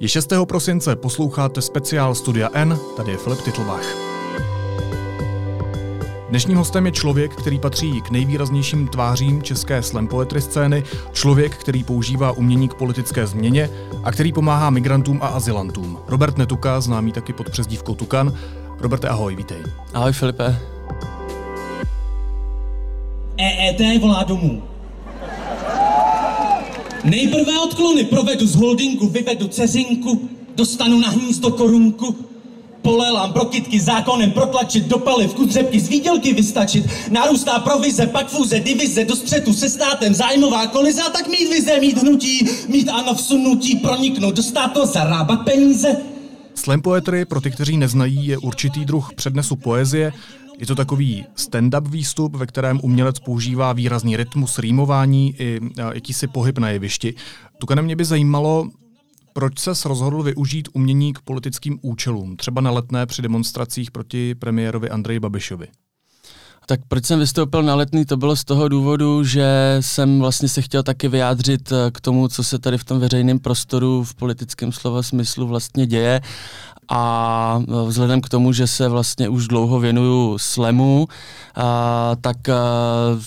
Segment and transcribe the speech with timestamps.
[0.00, 0.32] Je 6.
[0.48, 3.84] prosince, posloucháte speciál Studia N, tady je Filip Titlbach.
[6.28, 11.84] Dnešním hostem je člověk, který patří k nejvýraznějším tvářím české slam poetry scény, člověk, který
[11.84, 13.70] používá umění k politické změně
[14.04, 15.98] a který pomáhá migrantům a azylantům.
[16.08, 18.34] Robert Netuka, známý taky pod přezdívkou Tukan.
[18.78, 19.62] Roberte, ahoj, vítej.
[19.94, 20.60] Ahoj Filipe.
[23.36, 24.69] EET volá domů.
[27.04, 32.16] Nejprve odklony provedu z holdingu, vyvedu cezinku, dostanu na hnízdo korunku,
[32.82, 39.04] polelám prokytky zákonem protlačit do paliv, kudřepky z výdělky vystačit, narůstá provize, pak fůze, divize
[39.04, 43.76] do střetu se státem, zájmová kolize a tak mít vize, mít hnutí, mít ano vsunutí,
[43.76, 45.96] proniknout do státu, zarábat peníze.
[46.54, 50.12] Slam poetry, pro ty, kteří neznají, je určitý druh přednesu poezie,
[50.60, 55.60] je to takový stand-up výstup, ve kterém umělec používá výrazný rytmus, rýmování i
[55.94, 57.14] jakýsi pohyb na jevišti.
[57.58, 58.68] Tukane mě by zajímalo,
[59.32, 64.90] proč se rozhodl využít umění k politickým účelům, třeba na letné při demonstracích proti premiérovi
[64.90, 65.68] Andreji Babišovi?
[66.66, 70.62] Tak proč jsem vystoupil na letný, to bylo z toho důvodu, že jsem vlastně se
[70.62, 74.72] chtěl taky vyjádřit eh, k tomu, co se tady v tom veřejném prostoru v politickém
[74.72, 76.20] slova smyslu vlastně děje
[76.90, 81.08] a e, vzhledem k tomu, že se vlastně už dlouho věnuju slemu,
[81.54, 83.20] a, tak a, e,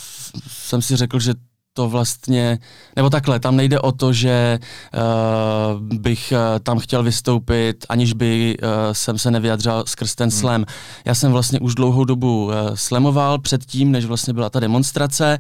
[0.48, 1.34] jsem si řekl, že
[1.74, 2.60] to vlastně,
[2.96, 4.60] nebo takhle, tam nejde o to, že
[4.94, 10.40] uh, bych uh, tam chtěl vystoupit, aniž by uh, jsem se nevyjadřil skrz ten hmm.
[10.40, 10.66] slam.
[11.06, 15.38] Já jsem vlastně už dlouhou dobu uh, slamoval předtím, než vlastně byla ta demonstrace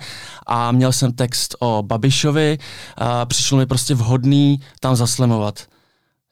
[0.48, 2.58] a měl jsem text o Babišovi
[2.98, 5.73] a přišlo mi prostě vhodný tam zaslemovat.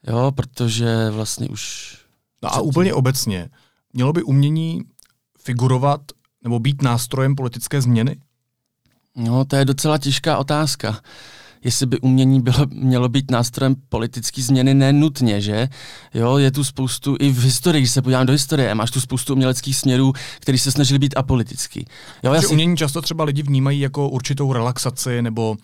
[0.07, 1.95] Jo, protože vlastně už...
[2.43, 3.49] No a úplně obecně,
[3.93, 4.81] mělo by umění
[5.39, 6.01] figurovat
[6.43, 8.19] nebo být nástrojem politické změny?
[9.15, 10.99] No, to je docela těžká otázka.
[11.63, 15.69] Jestli by umění bylo, mělo být nástrojem politické změny, nenutně, že?
[16.13, 19.33] Jo, je tu spoustu, i v historii, když se podívám do historie, máš tu spoustu
[19.33, 21.85] uměleckých směrů, který se snažili být apolitický.
[22.23, 22.47] Jo, já si...
[22.47, 25.57] umění často třeba lidi vnímají jako určitou relaxaci nebo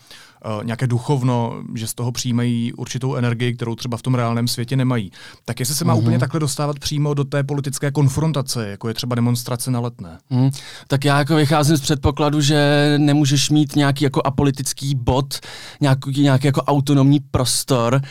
[0.64, 5.12] nějaké duchovno, že z toho přijímají určitou energii, kterou třeba v tom reálném světě nemají.
[5.46, 6.00] Tak jestli se má mm-hmm.
[6.00, 10.18] úplně takhle dostávat přímo do té politické konfrontace, jako je třeba demonstrace na letné.
[10.30, 10.50] Mm,
[10.88, 15.40] tak já jako vycházím z předpokladu, že nemůžeš mít nějaký jako apolitický bod,
[15.81, 18.02] nějaký, nějaký jako autonomní prostor,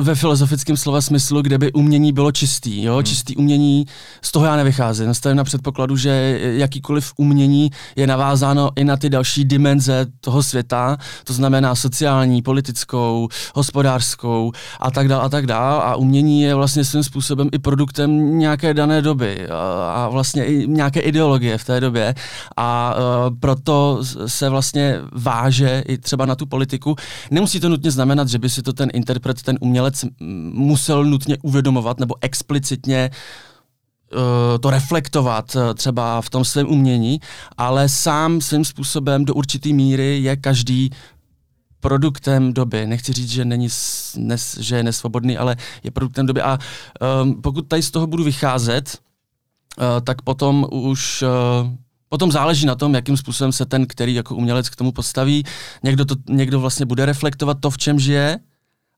[0.00, 2.82] ve filozofickém slova smyslu, kde by umění bylo čistý.
[2.82, 2.94] Jo?
[2.94, 3.04] Hmm.
[3.04, 3.86] Čistý umění,
[4.22, 5.06] z toho já nevycházím.
[5.06, 10.96] Nastavím na předpokladu, že jakýkoliv umění je navázáno i na ty další dimenze toho světa,
[11.24, 15.82] to znamená sociální, politickou, hospodářskou a tak dále a tak dále.
[15.82, 19.48] A umění je vlastně svým způsobem i produktem nějaké dané doby
[19.94, 22.14] a, vlastně i nějaké ideologie v té době.
[22.56, 26.96] A uh, proto se vlastně váže i třeba na tu politiku.
[27.30, 30.04] Nemusí to nutně znamenat, že by si to ten interpret ten umělec
[30.52, 37.20] musel nutně uvědomovat nebo explicitně uh, to reflektovat uh, třeba v tom svém umění,
[37.56, 40.90] ale sám svým způsobem do určité míry je každý
[41.80, 42.86] produktem doby.
[42.86, 43.68] Nechci říct, že, není
[44.60, 46.42] že je nesvobodný, ale je produktem doby.
[46.42, 46.58] A
[47.22, 48.98] um, pokud tady z toho budu vycházet,
[49.78, 51.24] uh, tak potom už
[52.10, 55.44] Potom záleží na tom, jakým způsobem se ten, který jako umělec k tomu postaví.
[55.82, 58.38] Někdo, to, někdo vlastně bude reflektovat to, v čem žije,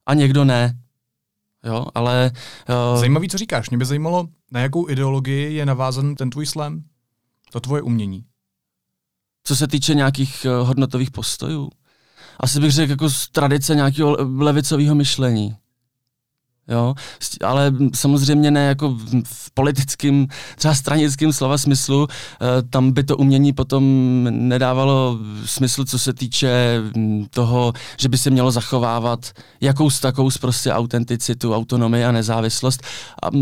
[0.07, 0.79] a někdo ne.
[1.65, 2.31] Jo, ale...
[2.93, 2.99] Uh...
[2.99, 3.71] Zajímavý, co říkáš.
[3.71, 6.83] Mě by zajímalo, na jakou ideologii je navázan ten tvůj slam?
[7.53, 8.25] To tvoje umění.
[9.45, 11.71] Co se týče nějakých uh, hodnotových postojů?
[12.41, 15.57] Asi bych řekl jako z tradice nějakého levicového myšlení.
[16.73, 16.95] Jo,
[17.45, 23.53] ale samozřejmě ne jako v politickém, třeba stranickém slova smyslu, eh, tam by to umění
[23.53, 23.85] potom
[24.31, 29.31] nedávalo smysl, co se týče hm, toho, že by se mělo zachovávat
[29.61, 32.83] jakous takou prostě autenticitu, autonomii a nezávislost,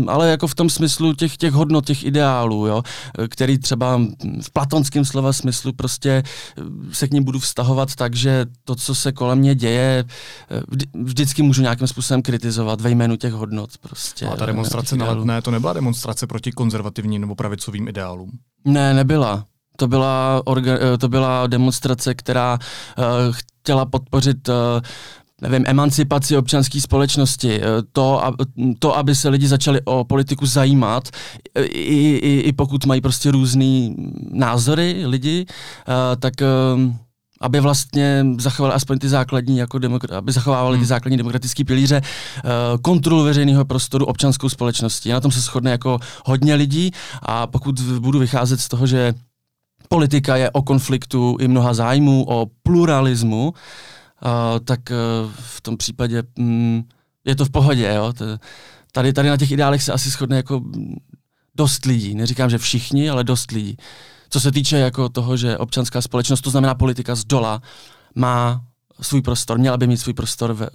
[0.07, 2.83] ale jako v tom smyslu těch, těch hodnot, těch ideálů, jo,
[3.29, 4.01] který třeba
[4.41, 6.23] v platonském slova smyslu prostě
[6.57, 10.05] eh, se k ním budu vztahovat tak, že to, co se kolem mě děje,
[10.51, 10.61] eh,
[11.03, 13.69] vždycky můžu nějakým způsobem kritizovat ve jménu těch hodnot.
[13.77, 18.31] Prostě, a ta demonstrace na letné, to nebyla demonstrace proti konzervativním nebo pravicovým ideálům?
[18.65, 19.45] Ne, nebyla.
[19.77, 22.59] To byla, orga, eh, to byla demonstrace, která
[22.97, 24.55] uh, chtěla podpořit uh,
[25.41, 28.21] nevím, emancipaci občanské společnosti, to,
[28.79, 31.09] to, aby se lidi začali o politiku zajímat,
[31.59, 33.89] i, i, i pokud mají prostě různé
[34.31, 35.45] názory lidi,
[36.19, 36.33] tak
[37.41, 40.83] aby vlastně zachovali aspoň ty základní, jako demokra- aby zachovávali hmm.
[40.83, 42.51] ty základní demokratické pilíře, uh,
[42.81, 45.09] kontrolu veřejného prostoru občanskou společností.
[45.09, 46.91] Na tom se shodne jako hodně lidí
[47.21, 49.13] a pokud budu vycházet z toho, že
[49.89, 56.23] politika je o konfliktu i mnoha zájmů, o pluralismu, uh, tak uh, v tom případě
[56.37, 56.83] um,
[57.25, 58.13] je to v pohodě, jo.
[58.91, 60.61] Tady, tady na těch ideálech se asi shodne jako
[61.55, 62.15] dost lidí.
[62.15, 63.77] Neříkám, že všichni, ale dost lidí.
[64.33, 67.61] Co se týče jako toho, že občanská společnost, to znamená politika z dola,
[68.15, 68.65] má
[69.01, 70.69] svůj prostor, měla by mít svůj prostor v, eh,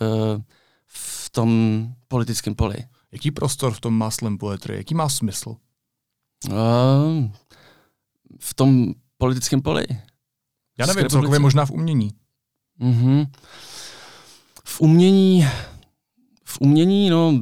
[0.87, 2.77] v tom politickém poli.
[3.13, 4.77] Jaký prostor v tom má slam poetry?
[4.77, 5.57] Jaký má smysl?
[6.51, 7.31] Uh,
[8.41, 9.87] v tom politickém poli.
[10.79, 12.13] Já nevím, celkově možná v umění.
[12.81, 13.27] Mm-hmm.
[14.65, 15.47] V umění,
[16.45, 17.41] v umění, no,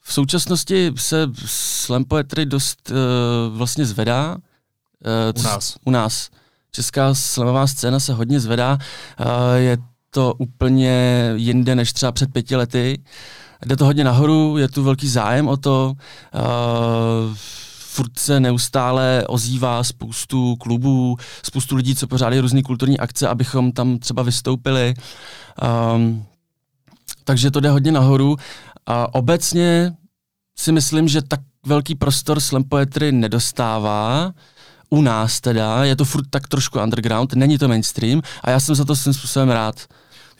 [0.00, 4.36] v současnosti se slam poetry dost uh, vlastně zvedá.
[5.04, 5.76] Uh, u nás.
[5.84, 6.30] U nás.
[6.72, 8.78] Česká slamová scéna se hodně zvedá.
[9.20, 9.78] Uh, je
[10.10, 13.02] to úplně jinde než třeba před pěti lety.
[13.66, 15.92] Jde to hodně nahoru, je tu velký zájem o to.
[16.34, 17.34] Uh,
[17.94, 23.98] furt se neustále ozývá spoustu klubů, spoustu lidí, co pořádají různé kulturní akce, abychom tam
[23.98, 24.94] třeba vystoupili.
[25.94, 26.24] Um,
[27.24, 28.36] takže to jde hodně nahoru.
[28.86, 29.94] A obecně
[30.58, 34.32] si myslím, že tak velký prostor slam poetry nedostává.
[34.94, 38.74] U nás teda, je to furt tak trošku underground, není to mainstream a já jsem
[38.74, 39.86] za to svým způsobem rád.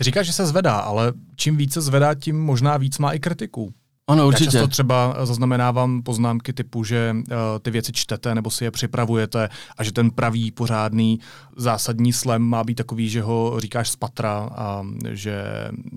[0.01, 3.73] Říkáš, že se zvedá, ale čím více zvedá, tím možná víc má i kritiků.
[4.07, 4.45] Ano, určitě.
[4.45, 9.49] Já často třeba zaznamenávám poznámky typu, že uh, ty věci čtete nebo si je připravujete
[9.77, 11.21] a že ten pravý, pořádný,
[11.57, 15.45] zásadní slam má být takový, že ho říkáš z patra a že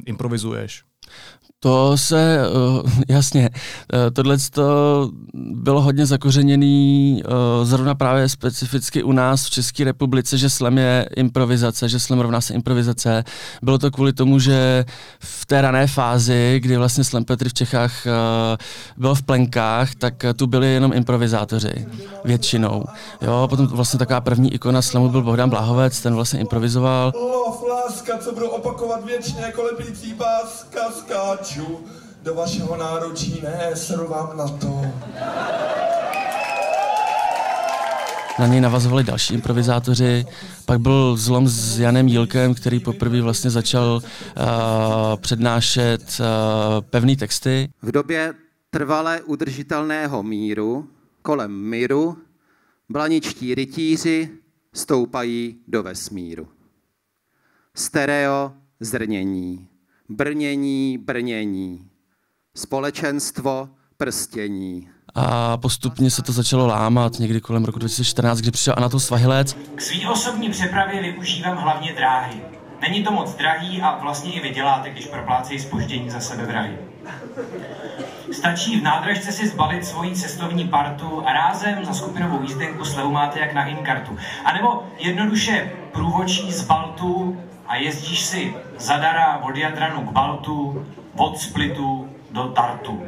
[0.05, 0.83] improvizuješ.
[1.59, 2.39] To se,
[2.83, 4.37] uh, jasně, uh, tohle
[5.33, 11.09] bylo hodně zakořeněný uh, zrovna právě specificky u nás v České republice, že slam je
[11.15, 13.23] improvizace, že slam rovná se improvizace.
[13.61, 14.85] Bylo to kvůli tomu, že
[15.19, 18.57] v té rané fázi, kdy vlastně slam Petry v Čechách uh,
[18.97, 21.85] byl v plenkách, tak tu byli jenom improvizátoři,
[22.25, 22.85] většinou.
[23.21, 27.13] Jo, potom vlastně taková první ikona slamu byl Bohdan Blahovec, ten vlastně improvizoval.
[27.15, 31.85] Lov, láska, co budu opakovat věčně jako lepící báska, skáč skáču
[32.23, 34.81] do vašeho náručí, ne, seru vám na to.
[38.39, 40.25] Na něj navazovali další improvizátoři.
[40.65, 44.43] Pak byl zlom s Janem Jílkem, který poprvé vlastně začal uh,
[45.15, 46.25] přednášet uh,
[46.81, 47.69] pevné texty.
[47.81, 48.33] V době
[48.69, 50.87] trvalé udržitelného míru
[51.21, 52.17] kolem míru
[52.89, 54.29] blaničtí rytíři
[54.73, 56.56] stoupají do vesmíru.
[57.77, 59.67] Stereo zrnění
[60.09, 61.89] brnění, brnění,
[62.55, 64.89] společenstvo, prstění.
[65.15, 69.57] A postupně se to začalo lámat někdy kolem roku 2014, kdy přišel Anatol Svahilec.
[69.75, 72.41] K svý osobní přepravě využívám hlavně dráhy.
[72.81, 76.77] Není to moc drahý a vlastně i vyděláte, když proplácejí spoždění za sebe vrahy.
[78.31, 83.39] Stačí v nádražce si zbalit svoji cestovní partu a rázem za skupinovou jízdenku slevu máte
[83.39, 84.17] jak na inkartu.
[84.45, 90.85] A nebo jednoduše průvočí z Baltu a jezdíš si zadara od Jadranu k Baltu,
[91.15, 93.01] od Splitu do Tartu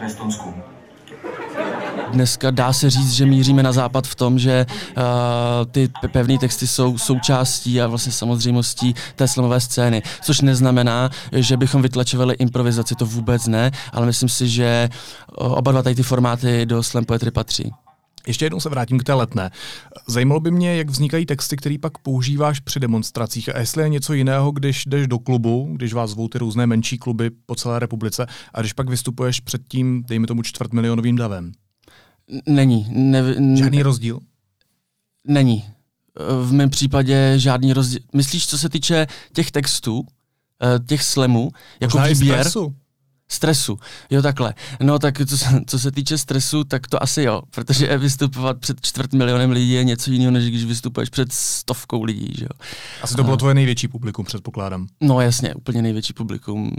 [0.00, 0.54] v Estonsku.
[2.12, 4.66] Dneska dá se říct, že míříme na západ v tom, že
[4.96, 5.02] uh,
[5.70, 11.82] ty pevné texty jsou součástí a vlastně samozřejmostí té slamové scény, což neznamená, že bychom
[11.82, 14.88] vytlačovali improvizaci, to vůbec ne, ale myslím si, že
[15.36, 17.72] oba dva tady ty formáty do slam poetry patří.
[18.26, 19.50] Ještě jednou se vrátím k té letné.
[20.06, 24.12] Zajímalo by mě, jak vznikají texty, které pak používáš při demonstracích a jestli je něco
[24.12, 28.26] jiného, když jdeš do klubu, když vás zvou ty různé menší kluby po celé republice
[28.54, 31.52] a když pak vystupuješ před tím, dejme tomu, čtvrtmilionovým davem.
[32.46, 32.86] Není.
[32.90, 34.18] Ne, ne, žádný rozdíl?
[35.26, 35.64] Není.
[36.42, 38.00] V mém případě žádný rozdíl.
[38.14, 40.06] Myslíš, co se týče těch textů,
[40.62, 42.40] eh, těch slemů, jako Možná výběr?
[42.40, 42.74] stresu
[43.32, 43.78] stresu.
[44.10, 44.54] Jo, takhle.
[44.80, 45.36] No tak co,
[45.66, 49.84] co se týče stresu, tak to asi jo, protože vystupovat před čtvrt milionem lidí je
[49.84, 52.66] něco jiného, než když vystupuješ před stovkou lidí, že jo.
[53.02, 54.86] Asi to bylo tvoje největší publikum, předpokládám.
[55.00, 56.72] No jasně, úplně největší publikum.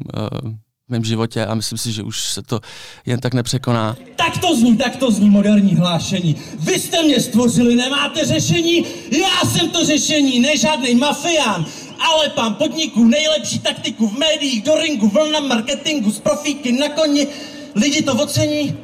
[0.44, 0.54] Uh,
[0.88, 2.60] v mém životě a myslím si, že už se to
[3.06, 3.98] jen tak nepřekoná.
[4.16, 6.36] Tak to zní, tak to zní moderní hlášení.
[6.60, 8.86] Vy jste mě stvořili, nemáte řešení?
[9.12, 11.66] Já jsem to řešení, ne žádný mafián
[12.04, 17.28] ale pán podniků, nejlepší taktiku v médiích, do ringu, vlna marketingu, z profíky na koni,
[17.76, 18.78] lidi to ocení,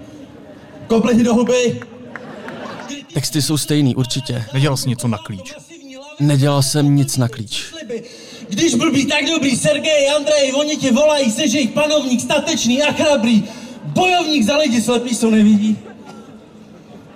[0.87, 1.81] koblihy do huby.
[3.13, 4.43] Texty jsou stejný, určitě.
[4.53, 5.53] Nedělal jsi něco na klíč?
[6.19, 7.73] Nedělal jsem nic na klíč.
[8.49, 13.43] Když blbý, tak dobrý, Sergej, Andrej, oni tě volají, jsi jejich panovník, statečný a chrabrý.
[13.83, 15.77] Bojovník za lidi slepý, co nevidí.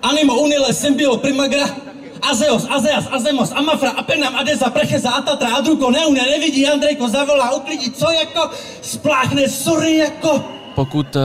[0.02, 1.76] Animo, Unile, Symbio, Primagra,
[2.32, 8.12] Azeos, Azeas, Azemos, Amafra, Apenam, Adeza, Precheza, Atatra, Adruko, Neune, nevidí, Andrejko, zavolá, uklidí, co
[8.12, 8.50] jako
[8.82, 10.44] spláchne, sorry, jako.
[10.76, 11.22] Pokud uh,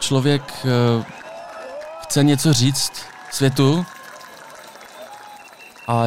[0.00, 1.04] člověk uh,
[2.02, 2.92] chce něco říct
[3.30, 3.86] světu
[5.88, 6.04] a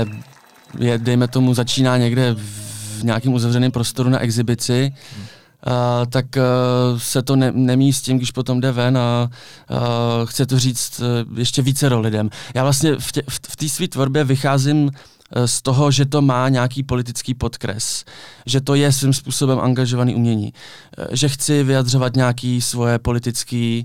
[0.80, 4.94] je, dejme tomu, začíná někde v nějakém uzavřeném prostoru na exibici,
[5.68, 9.30] Uh, tak uh, se to ne, nemí s tím, když potom jde ven a
[9.70, 9.78] uh,
[10.26, 12.30] chce to říct uh, ještě více lidem.
[12.56, 14.92] Já vlastně v, tě, v, v té své tvorbě vycházím
[15.46, 18.06] z toho, že to má nějaký politický podkres,
[18.46, 20.54] že to je svým způsobem angažovaný umění,
[21.12, 23.82] že chci vyjadřovat nějaké svoje politické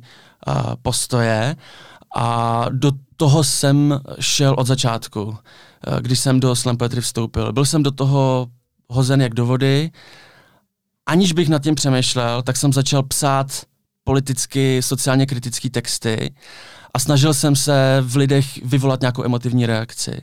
[0.47, 1.57] uh, postoje
[2.17, 5.35] a do toho jsem šel od začátku, uh,
[6.01, 7.53] když jsem do Slam Poetry vstoupil.
[7.53, 8.47] Byl jsem do toho
[8.89, 9.91] hozen jak do vody,
[11.07, 13.63] aniž bych nad tím přemýšlel, tak jsem začal psát
[14.05, 16.35] politicky, sociálně kritické texty
[16.95, 20.21] a snažil jsem se v lidech vyvolat nějakou emotivní reakci,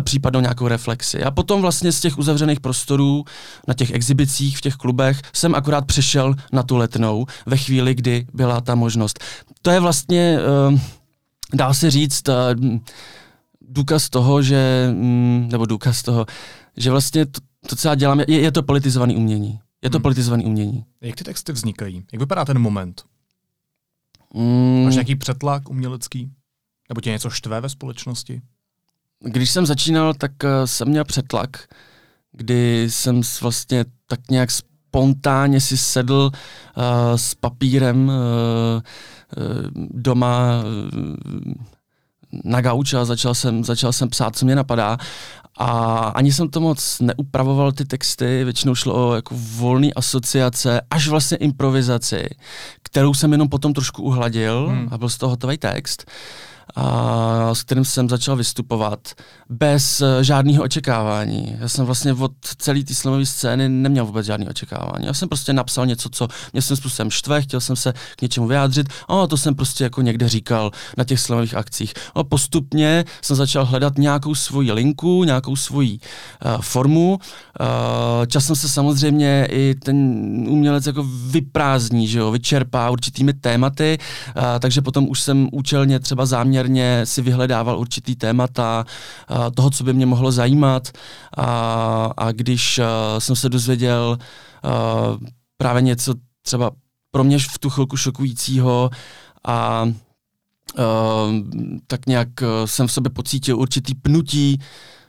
[0.00, 1.24] případnou nějakou reflexi.
[1.24, 3.24] A potom vlastně z těch uzavřených prostorů,
[3.68, 8.26] na těch exhibicích, v těch klubech, jsem akorát přešel na tu letnou ve chvíli, kdy
[8.34, 9.24] byla ta možnost.
[9.62, 10.38] To je vlastně,
[10.70, 10.78] uh,
[11.54, 12.34] dá se říct, uh,
[13.60, 16.26] důkaz toho, že, um, nebo důkaz toho,
[16.76, 19.58] že vlastně to, to co já dělám, je, je to politizovaný umění.
[19.82, 20.02] Je to hmm.
[20.02, 20.84] politizované umění.
[21.00, 22.04] Jak ty texty vznikají?
[22.12, 23.04] Jak vypadá ten moment?
[24.34, 24.84] Mm.
[24.84, 26.30] Máš nějaký přetlak umělecký?
[26.88, 28.42] Nebo tě něco štve ve společnosti?
[29.20, 31.68] Když jsem začínal, tak uh, jsem měl přetlak,
[32.32, 36.82] kdy jsem vlastně tak nějak spontánně si sedl uh,
[37.16, 38.82] s papírem uh, uh,
[39.90, 41.54] doma uh,
[42.44, 44.98] na gauč a začal jsem, začal jsem psát, co mě napadá.
[45.60, 45.68] A
[46.14, 51.36] ani jsem to moc neupravoval ty texty, většinou šlo o jako volné asociace, až vlastně
[51.36, 52.28] improvizaci,
[52.82, 54.88] kterou jsem jenom potom trošku uhladil hmm.
[54.90, 56.10] a byl z toho hotový text
[56.76, 59.00] a s kterým jsem začal vystupovat
[59.48, 61.56] bez uh, žádného očekávání.
[61.60, 65.06] Já jsem vlastně od celé té slamové scény neměl vůbec žádné očekávání.
[65.06, 68.46] Já jsem prostě napsal něco, co mě jsem způsobem štve, chtěl jsem se k něčemu
[68.46, 71.94] vyjádřit a to jsem prostě jako někde říkal na těch slamových akcích.
[72.14, 75.98] A postupně jsem začal hledat nějakou svoji linku, nějakou svoji
[76.44, 77.18] uh, formu.
[77.60, 79.96] Uh, časem se samozřejmě i ten
[80.48, 83.98] umělec jako vyprázdní, že jo, vyčerpá určitými tématy,
[84.36, 88.84] uh, takže potom už jsem účelně třeba záměr záměrně si vyhledával určitý témata
[89.54, 90.88] toho, co by mě mohlo zajímat.
[91.36, 92.80] A, a když
[93.18, 94.18] jsem se dozvěděl
[95.56, 96.70] právě něco třeba
[97.10, 98.90] pro mě v tu chvilku šokujícího
[99.46, 99.92] a uh,
[101.86, 104.58] tak nějak uh, jsem v sobě pocítil určitý pnutí,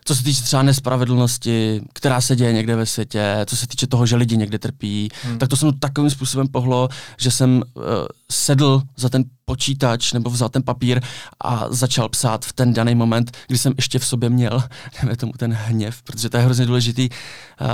[0.09, 4.05] co se týče třeba nespravedlnosti, která se děje někde ve světě, co se týče toho,
[4.05, 5.37] že lidi někde trpí, hmm.
[5.37, 7.83] tak to jsem takovým způsobem pohlo, že jsem uh,
[8.31, 11.01] sedl za ten počítač nebo vzal ten papír
[11.43, 14.63] a začal psát v ten daný moment, kdy jsem ještě v sobě měl,
[15.03, 17.67] nevím tomu, ten hněv, protože to je hrozně důležitý, uh,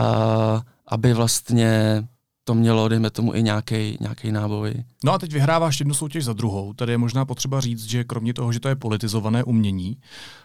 [0.87, 2.03] aby vlastně
[2.47, 3.97] to mělo, dejme tomu, i nějaký
[4.31, 4.73] náboj.
[5.03, 6.73] No a teď vyhráváš jednu soutěž za druhou.
[6.73, 9.97] Tady je možná potřeba říct, že kromě toho, že to je politizované umění,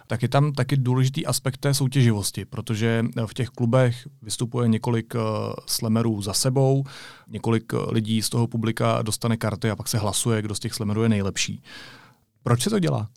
[0.07, 5.21] tak je tam taky důležitý aspekt té soutěživosti, protože v těch klubech vystupuje několik uh,
[5.66, 6.85] slemerů za sebou,
[7.28, 11.02] několik lidí z toho publika dostane karty a pak se hlasuje, kdo z těch slemerů
[11.02, 11.62] je nejlepší.
[12.42, 13.09] Proč se to dělá?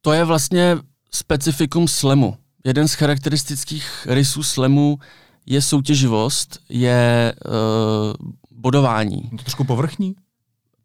[0.00, 0.76] To je vlastně
[1.14, 2.36] specifikum slemu.
[2.64, 4.98] Jeden z charakteristických rysů slemu
[5.46, 7.52] je soutěživost, je uh,
[8.50, 9.28] bodování.
[9.32, 10.14] Je to trošku povrchní?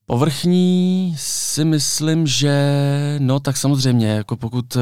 [0.05, 2.55] Povrchní si myslím, že
[3.19, 4.75] no tak samozřejmě, jako pokud...
[4.75, 4.81] Uh,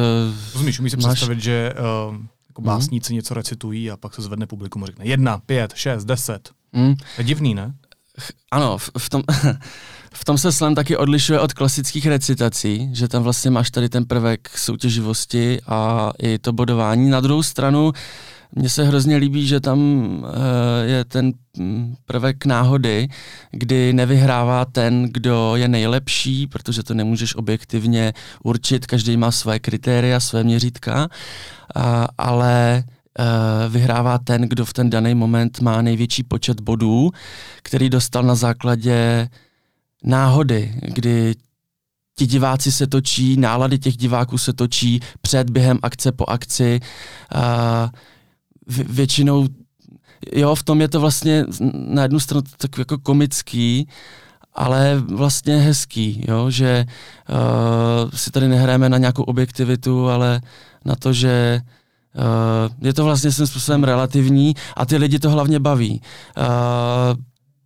[0.54, 1.06] Rozumíš, umíš si máš...
[1.06, 2.16] představit, že uh,
[2.48, 2.66] jako mhm.
[2.66, 3.16] básníci mm.
[3.16, 6.50] něco recitují a pak se zvedne publikum a řekne jedna, pět, šest, deset.
[6.74, 6.96] Mm.
[6.96, 7.74] To je divný, ne?
[8.52, 9.24] Ano, v, v tom...
[10.14, 14.06] v tom se slam taky odlišuje od klasických recitací, že tam vlastně máš tady ten
[14.06, 17.10] prvek soutěživosti a i to bodování.
[17.10, 17.94] Na druhou stranu
[18.56, 20.30] mně se hrozně líbí, že tam uh,
[20.84, 23.08] je ten mm, prvek náhody,
[23.52, 30.20] kdy nevyhrává ten, kdo je nejlepší, protože to nemůžeš objektivně určit, každý má své kritéria,
[30.20, 31.08] své měřítka,
[32.18, 32.84] ale
[33.20, 37.12] uh, vyhrává ten, kdo v ten daný moment má největší počet bodů,
[37.64, 39.30] který dostal na základě
[40.04, 41.36] náhody, kdy
[42.18, 46.80] ti diváci se točí, nálady těch diváků se točí před, během akce, po akci.
[47.36, 47.90] Uh,
[48.68, 49.48] většinou,
[50.34, 53.88] jo, v tom je to vlastně na jednu stranu tak jako komický,
[54.54, 56.86] ale vlastně hezký, jo, že
[57.30, 60.42] uh, si tady nehráme na nějakou objektivitu, ale
[60.86, 61.62] na to, že
[62.16, 66.02] uh, je to vlastně svým způsobem relativní a ty lidi to hlavně baví.
[66.38, 66.46] Uh,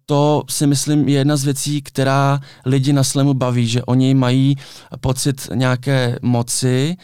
[0.05, 4.55] to si myslím je jedna z věcí, která lidi na slemu baví, že oni mají
[5.01, 6.97] pocit nějaké moci,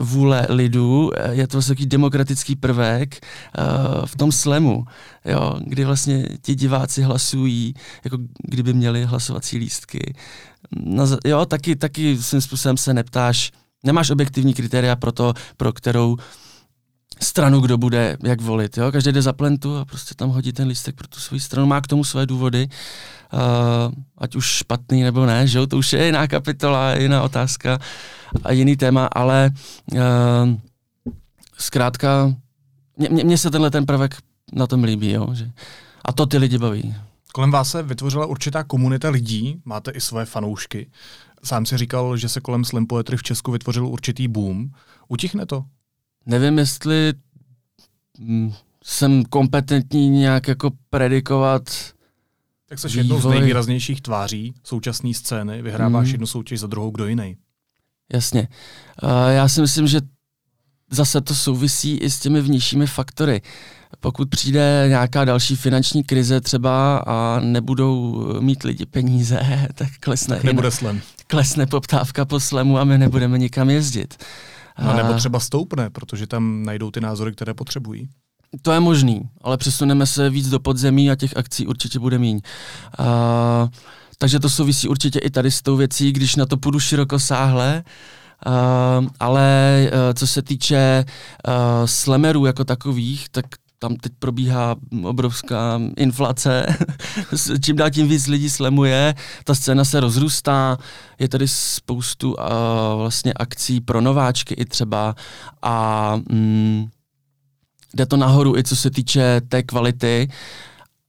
[0.00, 3.26] vůle lidu, je to takový demokratický prvek
[3.58, 4.84] uh, v tom slemu,
[5.24, 7.74] jo, kdy vlastně ti diváci hlasují,
[8.04, 10.14] jako kdyby měli hlasovací lístky.
[10.84, 13.52] No, jo, taky, taky svým způsobem se neptáš,
[13.84, 16.16] nemáš objektivní kritéria pro to, pro kterou
[17.22, 18.78] stranu, kdo bude jak volit.
[18.78, 18.92] Jo?
[18.92, 21.66] Každý jde za plentu a prostě tam hodí ten lístek pro tu svou stranu.
[21.66, 22.68] Má k tomu své důvody,
[23.32, 23.40] uh,
[24.18, 25.66] ať už špatný nebo ne, že jo?
[25.66, 29.50] to už je jiná kapitola, jiná otázka a jiný téma, ale
[29.92, 29.98] uh,
[31.58, 32.34] zkrátka
[33.10, 34.16] mně se tenhle ten prvek
[34.52, 35.26] na tom líbí, jo?
[35.32, 35.50] Že,
[36.04, 36.94] a to ty lidi baví.
[37.32, 40.90] Kolem vás se vytvořila určitá komunita lidí, máte i své fanoušky.
[41.44, 44.70] Sám si říkal, že se kolem slam poetry v Česku vytvořil určitý boom.
[45.08, 45.64] Utichne to?
[46.26, 47.12] Nevím, jestli
[48.18, 48.52] hm,
[48.84, 51.62] jsem kompetentní nějak jako predikovat
[52.68, 56.12] Tak jsi jednou z nejvýraznějších tváří současné scény, vyhráváš mm.
[56.12, 57.36] jednu soutěž za druhou, kdo jiný.
[58.12, 58.48] Jasně.
[59.02, 60.00] Uh, já si myslím, že
[60.90, 63.42] zase to souvisí i s těmi vnějšími faktory.
[64.00, 69.40] Pokud přijde nějaká další finanční krize třeba a nebudou mít lidi peníze,
[69.74, 70.36] tak klesne.
[70.36, 71.00] Tak nebude slem.
[71.26, 74.24] Klesne poptávka po slemu a my nebudeme nikam jezdit.
[74.78, 78.08] No, nebo třeba stoupne, protože tam najdou ty názory, které potřebují.
[78.62, 82.40] To je možný, ale přesuneme se víc do podzemí a těch akcí určitě bude míň.
[82.98, 83.68] Uh,
[84.18, 87.84] takže to souvisí určitě i tady s tou věcí, když na to půjdu široko sáhle,
[88.46, 91.04] Uh, ale uh, co se týče
[91.48, 91.52] uh,
[91.86, 93.44] slemerů jako takových, tak
[93.78, 96.66] tam teď probíhá obrovská inflace,
[97.64, 100.78] čím dál tím víc lidí slemuje, ta scéna se rozrůstá,
[101.18, 102.44] je tady spoustu uh,
[102.96, 105.14] vlastně akcí pro nováčky i třeba.
[105.62, 106.88] A mm,
[107.94, 110.28] jde to nahoru i co se týče té kvality,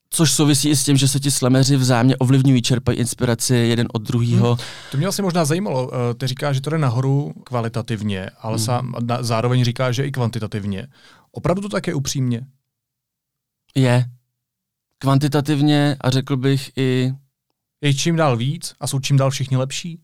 [0.09, 4.01] což souvisí i s tím, že se ti slemeři vzájemně ovlivňují, čerpají inspiraci jeden od
[4.01, 4.47] druhého.
[4.47, 4.65] Hmm.
[4.91, 5.91] To mě asi možná zajímalo.
[5.93, 8.65] Eh, ty říkáš, že to jde nahoru kvalitativně, ale hmm.
[8.65, 10.87] sám, zároveň říká, že i kvantitativně.
[11.31, 12.47] Opravdu to tak je upřímně?
[13.75, 14.05] Je.
[14.99, 17.13] Kvantitativně a řekl bych i...
[17.81, 19.99] Je čím dál víc a jsou čím dál všichni lepší?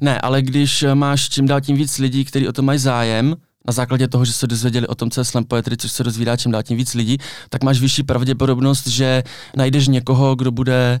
[0.00, 3.36] Ne, ale když máš čím dál tím víc lidí, kteří o to mají zájem,
[3.66, 6.36] na základě toho, že se dozvěděli o tom, co je slam poetry, což se rozvídá
[6.36, 9.22] čím dál tím víc lidí, tak máš vyšší pravděpodobnost, že
[9.56, 11.00] najdeš někoho, kdo bude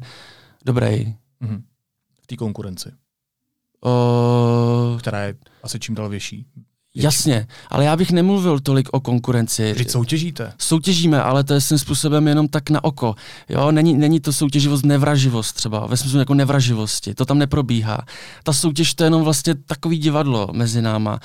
[0.64, 0.86] dobrý.
[0.86, 1.62] Mm-hmm.
[2.22, 2.92] V té konkurenci.
[3.84, 4.96] O...
[4.98, 6.46] Která je asi čím dál větší.
[6.94, 9.72] Jasně, ale já bych nemluvil tolik o konkurenci.
[9.72, 10.52] Vždyť soutěžíte.
[10.58, 13.14] Soutěžíme, ale to je svým způsobem jenom tak na oko.
[13.48, 18.04] Jo, není, není to soutěživost, nevraživost třeba, ve smyslu jako nevraživosti, to tam neprobíhá.
[18.42, 21.20] Ta soutěž to je jenom vlastně takový divadlo mezi náma,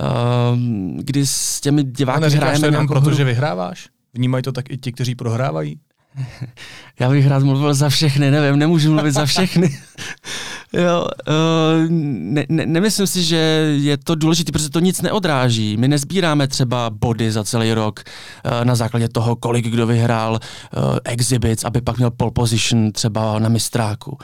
[0.00, 0.58] uh,
[0.96, 3.88] kdy s těmi diváky a hrajeme to jenom proto, že vyhráváš?
[4.14, 5.78] Vnímají to tak i ti, kteří prohrávají?
[7.00, 9.78] Já bych rád mluvil za všechny, nevím, nemůžu mluvit za všechny.
[10.72, 13.36] jo, uh, ne, ne, nemyslím si, že
[13.80, 15.76] je to důležité, protože to nic neodráží.
[15.76, 20.98] My nezbíráme třeba body za celý rok uh, na základě toho, kolik kdo vyhrál uh,
[21.04, 24.18] exhibits, aby pak měl pole position třeba na mistráku.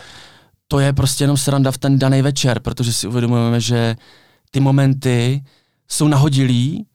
[0.69, 3.97] To je prostě jenom sranda v ten daný večer, protože si uvědomujeme, že
[4.51, 5.43] ty momenty
[5.89, 6.87] jsou nahodilí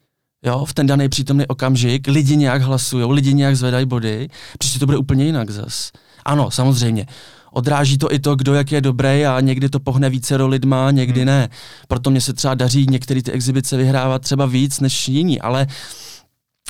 [0.45, 4.27] jo, v ten daný přítomný okamžik, lidi nějak hlasují, lidi nějak zvedají body,
[4.59, 5.91] příště to bude úplně jinak zas.
[6.25, 7.05] Ano, samozřejmě.
[7.51, 10.91] Odráží to i to, kdo jak je dobrý a někdy to pohne více do lidma,
[10.91, 11.27] někdy hmm.
[11.27, 11.49] ne.
[11.87, 15.67] Proto mě se třeba daří některé ty exibice vyhrávat třeba víc než jiní, ale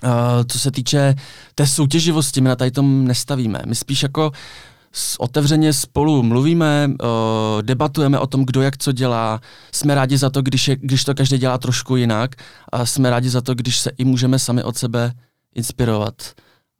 [0.03, 0.09] uh,
[0.47, 1.15] co se týče
[1.55, 3.59] té soutěživosti, my na tady tom nestavíme.
[3.65, 4.31] My spíš jako
[5.19, 9.41] otevřeně spolu mluvíme, uh, debatujeme o tom, kdo jak co dělá.
[9.71, 12.35] Jsme rádi za to, když, je, když to každý dělá trošku jinak
[12.71, 15.11] a jsme rádi za to, když se i můžeme sami od sebe
[15.55, 16.13] inspirovat.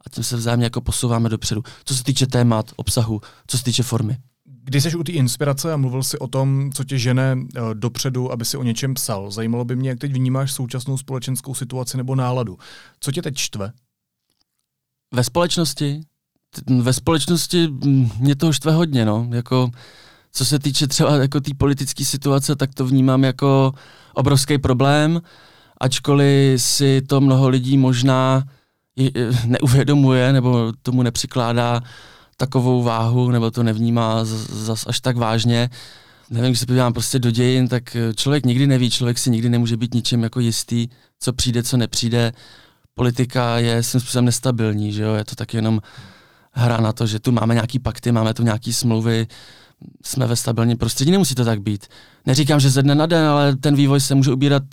[0.08, 1.64] A tím se vzájemně jako posouváme dopředu.
[1.86, 4.18] Co se týče témat, obsahu, co se týče formy.
[4.64, 8.32] Když jsi u té inspirace a mluvil si o tom, co tě žene uh, dopředu,
[8.32, 12.16] aby si o něčem psal, zajímalo by mě, jak teď vnímáš současnou společenskou situaci nebo
[12.16, 12.58] náladu.
[13.00, 13.72] Co tě teď čtve?
[15.14, 16.02] Ve společnosti
[16.82, 17.68] ve společnosti
[18.20, 19.28] mě to štve hodně, no.
[19.32, 19.70] Jako,
[20.32, 23.74] co se týče třeba jako té politické situace, tak to vnímám jako
[24.14, 25.22] obrovský problém,
[25.82, 28.44] ačkoliv si to mnoho lidí možná
[29.46, 31.82] neuvědomuje nebo tomu nepřikládá
[32.38, 35.70] takovou váhu nebo to nevnímá zas až tak vážně.
[36.30, 39.78] Nevím, když se podívám prostě do dějin, tak člověk nikdy neví, člověk si nikdy nemůže
[39.78, 40.88] být ničím jako jistý,
[41.20, 42.32] co přijde, co nepřijde.
[42.94, 45.14] Politika je svým způsobem nestabilní, že jo?
[45.14, 45.82] je to tak jenom
[46.52, 49.28] hra na to, že tu máme nějaký pakty, máme tu nějaký smlouvy,
[50.06, 51.88] jsme ve stabilním prostředí, nemusí to tak být.
[52.26, 54.64] Neříkám, že ze dne na den, ale ten vývoj se může ubírat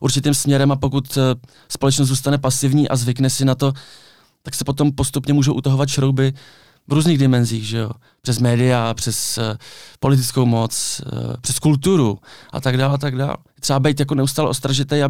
[0.00, 1.20] určitým směrem a pokud eh,
[1.68, 3.72] společnost zůstane pasivní a zvykne si na to,
[4.42, 6.32] tak se potom postupně můžou utahovat šrouby
[6.88, 7.90] v různých dimenzích, že jo?
[8.22, 9.44] Přes média, přes uh,
[10.00, 12.18] politickou moc, uh, přes kulturu
[12.52, 13.36] a tak dále a tak dále.
[13.60, 15.08] Třeba být jako neustále ostražitý a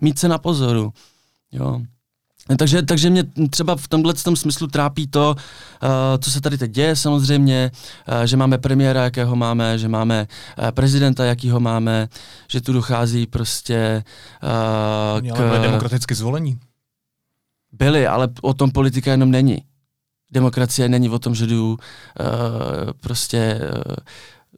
[0.00, 0.92] mít se na pozoru.
[1.52, 1.80] Jo?
[2.56, 5.36] Takže, takže mě třeba v tomhle tom smyslu trápí to,
[5.82, 5.88] uh,
[6.20, 7.70] co se tady teď děje samozřejmě,
[8.08, 10.26] uh, že máme premiéra, jakého máme, že máme
[10.58, 12.08] uh, prezidenta, jakýho máme,
[12.48, 14.04] že tu dochází prostě
[14.42, 15.62] uh, k...
[15.62, 16.58] Demokraticky zvolení.
[17.72, 19.58] Byli, ale o tom politika jenom není.
[20.32, 21.76] Demokracie není o tom, že jdu uh,
[23.00, 23.94] prostě uh,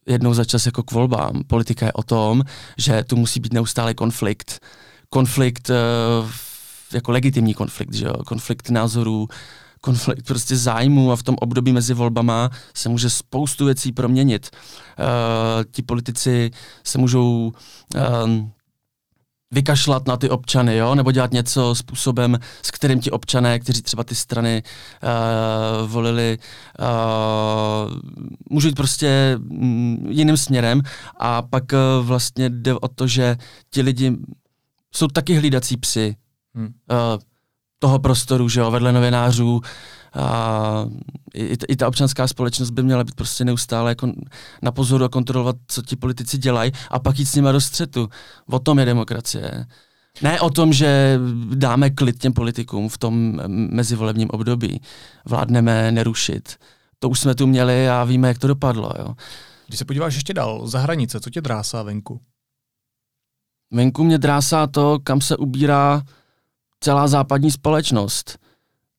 [0.07, 1.43] jednou za čas jako k volbám.
[1.47, 2.43] Politika je o tom,
[2.77, 4.61] že tu musí být neustále konflikt.
[5.09, 6.31] Konflikt uh,
[6.93, 8.15] jako legitimní konflikt, že jo?
[8.27, 9.29] konflikt názorů,
[9.81, 14.51] konflikt prostě zájmu a v tom období mezi volbama se může spoustu věcí proměnit.
[14.99, 16.51] Uh, ti politici
[16.85, 17.53] se můžou
[18.25, 18.53] um,
[19.51, 20.95] vykašlat na ty občany, jo?
[20.95, 26.39] nebo dělat něco způsobem, s kterým ti občané, kteří třeba ty strany uh, volili,
[26.79, 27.95] uh,
[28.51, 30.83] můžou jít prostě um, jiným směrem
[31.19, 33.37] a pak uh, vlastně jde o to, že
[33.71, 34.17] ti lidi
[34.95, 36.17] jsou taky hlídací psy,
[36.55, 36.67] hmm.
[36.67, 36.73] uh,
[37.79, 39.61] toho prostoru, že jo, vedle novinářů.
[40.15, 40.87] A
[41.35, 44.13] i, i ta občanská společnost by měla být prostě neustále jako
[44.63, 48.09] na pozoru a kontrolovat, co ti politici dělají a pak jít s nimi do střetu.
[48.47, 49.67] O tom je demokracie.
[50.23, 51.19] Ne o tom, že
[51.55, 54.81] dáme klid těm politikům v tom mezivolebním období.
[55.25, 56.57] Vládneme nerušit.
[56.99, 58.93] To už jsme tu měli a víme, jak to dopadlo.
[58.99, 59.15] Jo.
[59.67, 62.21] Když se podíváš ještě dál, za hranice, co tě drásá venku?
[63.73, 66.03] Venku mě drásá to, kam se ubírá
[66.81, 68.39] celá západní společnost.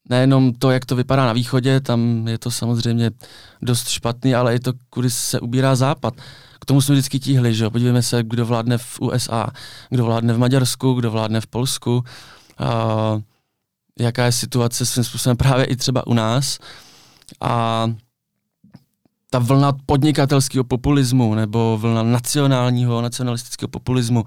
[0.09, 3.11] Nejenom to, jak to vypadá na východě, tam je to samozřejmě
[3.61, 6.13] dost špatný, ale i to, kudy se ubírá západ.
[6.61, 7.69] K tomu jsme vždycky tíhli, že jo?
[7.69, 9.47] Podívejme se, kdo vládne v USA,
[9.89, 12.03] kdo vládne v Maďarsku, kdo vládne v Polsku,
[12.57, 13.21] a
[13.99, 16.59] jaká je situace svým způsobem právě i třeba u nás.
[17.41, 17.87] A
[19.29, 24.25] ta vlna podnikatelského populismu nebo vlna nacionálního, nacionalistického populismu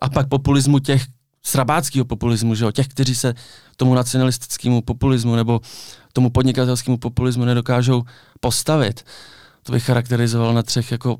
[0.00, 1.02] a pak populismu těch,
[1.48, 2.72] srabáckého populismu, že jo?
[2.72, 3.34] těch, kteří se
[3.76, 5.60] tomu nacionalistickému populismu nebo
[6.12, 8.02] tomu podnikatelskému populismu nedokážou
[8.40, 9.04] postavit.
[9.62, 11.16] To bych charakterizoval na třech jako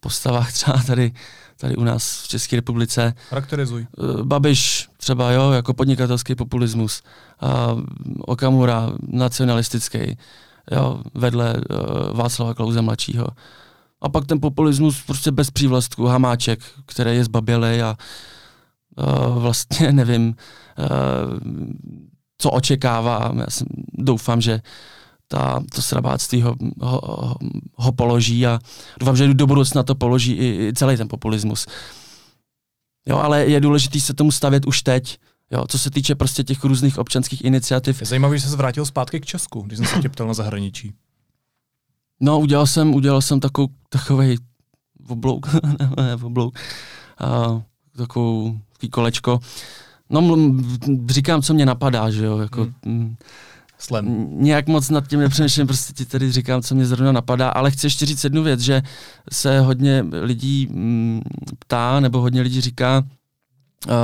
[0.00, 1.12] postavách třeba tady,
[1.56, 3.14] tady u nás v České republice.
[3.28, 3.86] Charakterizuj.
[3.98, 7.02] Eh, Babiš třeba, jo, jako podnikatelský populismus.
[7.40, 7.76] A
[8.20, 10.18] Okamura nacionalistický,
[10.70, 13.26] jo, vedle uh, Václava Klauze mladšího.
[14.00, 17.96] A pak ten populismus prostě bez přívlastku, Hamáček, který je zbabělej a uh,
[19.28, 20.34] vlastně nevím,
[20.78, 21.38] uh,
[22.38, 23.32] co očekává.
[23.40, 24.60] Já jsem, doufám, že
[25.28, 27.34] ta, to srabáctví ho, ho,
[27.74, 28.58] ho položí a
[29.00, 31.66] doufám, že do budoucna to položí i, i celý ten populismus.
[33.06, 35.18] Jo, ale je důležité se tomu stavět už teď.
[35.50, 38.00] Jo, co se týče prostě těch různých občanských iniciativ.
[38.00, 40.92] Je zajímavé, že se vrátil zpátky k Česku, když jsem se tě ptal na zahraničí.
[42.20, 44.38] No, udělal jsem, udělal jsem takovou, takový
[45.08, 45.46] oblouk,
[45.96, 46.58] ne, oblouk,
[47.22, 47.62] uh,
[47.96, 49.40] takovou takový kolečko.
[50.10, 50.36] No,
[51.08, 52.68] říkám, co mě napadá, že jo, jako...
[52.84, 53.16] Hmm.
[53.78, 54.28] Slem.
[54.30, 57.86] Nějak moc nad tím nepřemýšlím, prostě ti tady říkám, co mě zrovna napadá, ale chci
[57.86, 58.82] ještě říct jednu věc, že
[59.32, 61.20] se hodně lidí mm,
[61.58, 63.04] ptá, nebo hodně lidí říká,
[63.88, 63.94] uh,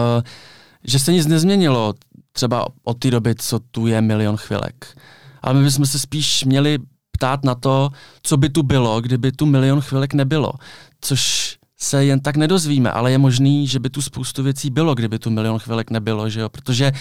[0.84, 1.94] že se nic nezměnilo
[2.32, 4.96] třeba od té doby, co tu je milion chvilek.
[5.42, 6.78] Ale my bychom se spíš měli
[7.10, 7.90] ptát na to,
[8.22, 10.52] co by tu bylo, kdyby tu milion chvilek nebylo.
[11.00, 15.18] Což se jen tak nedozvíme, ale je možný, že by tu spoustu věcí bylo, kdyby
[15.18, 16.48] tu milion chvilek nebylo, že jo?
[16.48, 16.92] Protože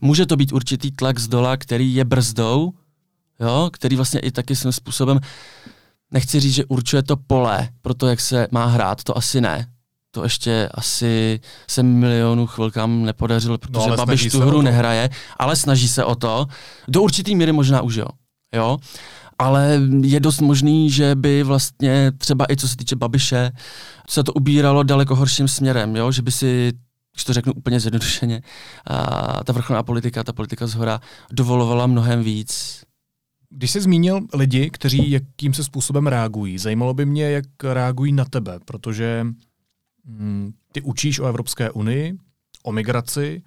[0.00, 2.72] může to být určitý tlak z dola, který je brzdou,
[3.40, 3.70] jo?
[3.72, 5.20] který vlastně i taky svým způsobem,
[6.10, 9.66] nechci říct, že určuje to pole pro to, jak se má hrát, to asi ne.
[10.10, 15.56] To ještě asi se milionů chvilkám nepodařilo, no, protože no, Babiš tu hru nehraje, ale
[15.56, 16.46] snaží se o to.
[16.88, 18.06] Do určitý míry možná už jo.
[18.54, 18.78] jo?
[19.38, 23.50] Ale je dost možný, že by vlastně třeba i co se týče Babiše,
[24.08, 26.12] se to ubíralo daleko horším směrem, jo?
[26.12, 26.72] že by si
[27.18, 28.42] když to řeknu úplně zjednodušeně,
[28.86, 31.00] a ta vrcholná politika, ta politika z hora
[31.32, 32.84] dovolovala mnohem víc.
[33.50, 38.24] Když jsi zmínil lidi, kteří jakým se způsobem reagují, zajímalo by mě, jak reagují na
[38.24, 39.26] tebe, protože
[40.04, 42.18] hm, ty učíš o Evropské unii,
[42.62, 43.42] o migraci,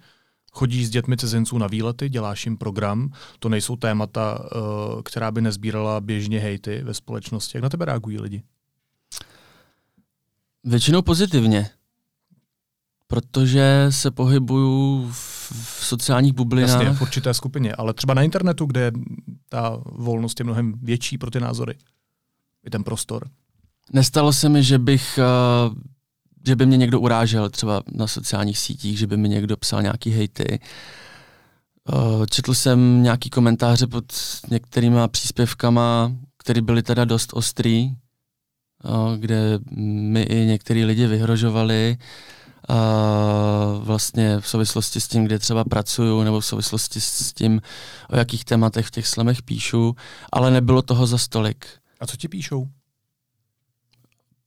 [0.52, 5.40] chodíš s dětmi cizinců na výlety, děláš jim program, to nejsou témata, uh, která by
[5.40, 7.56] nezbírala běžně hejty ve společnosti.
[7.56, 8.42] Jak na tebe reagují lidi?
[10.64, 11.70] Většinou pozitivně,
[13.06, 16.70] protože se pohybuju v, v sociálních bublinách.
[16.70, 18.92] Jasně, v určité skupině, ale třeba na internetu, kde
[19.48, 21.74] ta volnost je mnohem větší pro ty názory.
[22.66, 23.28] I ten prostor.
[23.92, 25.74] Nestalo se mi, že bych uh,
[26.46, 30.10] že by mě někdo urážel třeba na sociálních sítích, že by mi někdo psal nějaký
[30.10, 30.60] hejty.
[31.92, 34.04] Uh, četl jsem nějaký komentáře pod
[34.50, 37.90] některýma příspěvkama, které byly teda dost ostrý,
[38.84, 41.96] uh, kde mi i některý lidi vyhrožovali
[42.70, 47.60] Uh, vlastně v souvislosti s tím, kde třeba pracuju, nebo v souvislosti s tím,
[48.10, 49.96] o jakých tématech v těch slamech píšu,
[50.32, 51.66] ale nebylo toho za stolik.
[52.00, 52.68] A co ti píšou?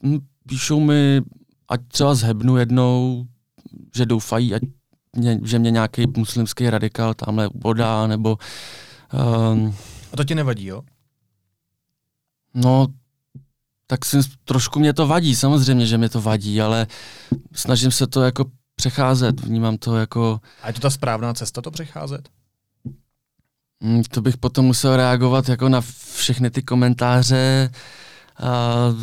[0.04, 1.22] Hm, píšou mi,
[1.70, 3.26] ať třeba zhebnu jednou,
[3.96, 4.62] že doufají, ať
[5.16, 8.38] mě, že mě nějaký muslimský radikál tamhle bodá, nebo...
[9.52, 9.76] Um,
[10.14, 10.82] A to ti nevadí, jo?
[12.54, 12.88] No,
[13.88, 16.88] tak si, trošku mě to vadí, samozřejmě, že mě to vadí, ale
[17.54, 20.40] snažím se to jako přecházet, vnímám to jako...
[20.62, 22.30] A je to ta správná cesta to přecházet?
[23.80, 25.82] Mm, to bych potom musel reagovat jako na
[26.16, 27.70] všechny ty komentáře.
[28.44, 29.02] Uh,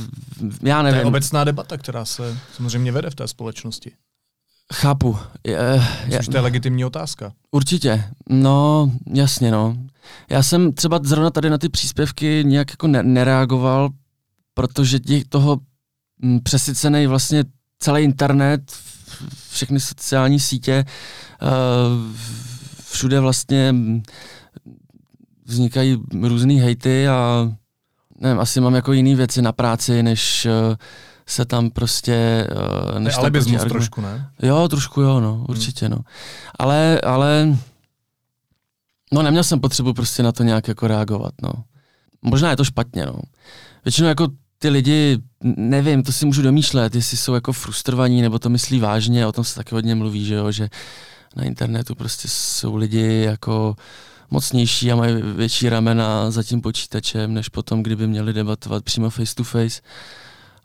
[0.63, 1.01] já nevím.
[1.01, 3.93] To je obecná debata, která se samozřejmě vede v té společnosti.
[4.75, 5.19] Chápu.
[5.47, 7.33] Je, Myslím, je, že to je legitimní otázka.
[7.51, 8.05] Určitě.
[8.29, 9.77] No, jasně, no.
[10.31, 13.91] Já jsem třeba zrovna tady na ty příspěvky nějak jako ne- nereagoval,
[14.55, 15.59] protože těch toho
[16.23, 17.45] mm, přesycený vlastně
[17.79, 18.73] celý internet,
[19.51, 20.85] všechny sociální sítě,
[21.43, 22.17] uh,
[22.91, 24.03] všude vlastně mm,
[25.45, 27.49] vznikají různé hejty a
[28.23, 30.77] nevím, asi mám jako jiné věci na práci, než uh,
[31.27, 32.49] se tam prostě...
[32.93, 34.31] Uh, než ale bizmus trošku, ne?
[34.43, 35.47] Jo, trošku jo, no, hmm.
[35.49, 35.95] určitě, hmm.
[35.95, 36.05] no.
[36.59, 37.57] Ale, ale,
[39.13, 41.53] no neměl jsem potřebu prostě na to nějak jako reagovat, no.
[42.23, 43.15] Možná je to špatně, no.
[43.85, 45.19] Většinou jako ty lidi,
[45.57, 49.45] nevím, to si můžu domýšlet, jestli jsou jako frustrovaní, nebo to myslí vážně, o tom
[49.45, 50.69] se taky hodně mluví, že jo, že
[51.37, 53.77] na internetu prostě jsou lidi jako
[54.33, 59.35] mocnější a mají větší ramena za tím počítačem, než potom, kdyby měli debatovat přímo face
[59.35, 59.81] to face.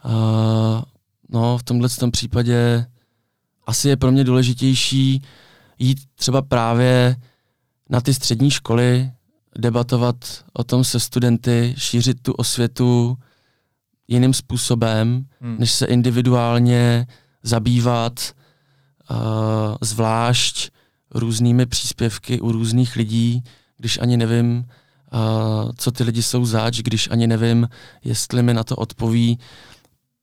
[0.06, 0.82] Uh,
[1.30, 2.86] no, v tomhle tom případě
[3.66, 5.22] asi je pro mě důležitější
[5.80, 7.16] jít třeba právě
[7.90, 9.12] na ty střední školy,
[9.58, 10.16] debatovat
[10.54, 13.18] o tom se studenty, šířit tu osvětu
[14.08, 15.56] jiným způsobem, hmm.
[15.60, 17.08] než se individuálně
[17.44, 18.32] zabývat
[19.12, 19.18] uh,
[19.82, 20.77] zvlášť
[21.12, 23.44] různými příspěvky u různých lidí,
[23.78, 27.70] když ani nevím, uh, co ty lidi jsou zač, když ani nevím,
[28.04, 29.40] jestli mi na to odpoví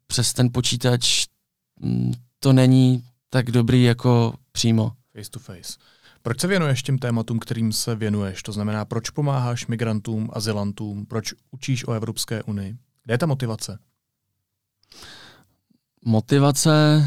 [0.06, 1.26] přes ten počítač,
[1.80, 4.92] mm, to není tak dobrý jako přímo.
[5.16, 5.72] Face to face.
[6.22, 8.42] Proč se věnuješ těm tématům, kterým se věnuješ?
[8.42, 12.76] To znamená, proč pomáháš migrantům, azylantům, proč učíš o Evropské unii?
[13.04, 13.78] Kde je ta motivace?
[16.04, 17.06] Motivace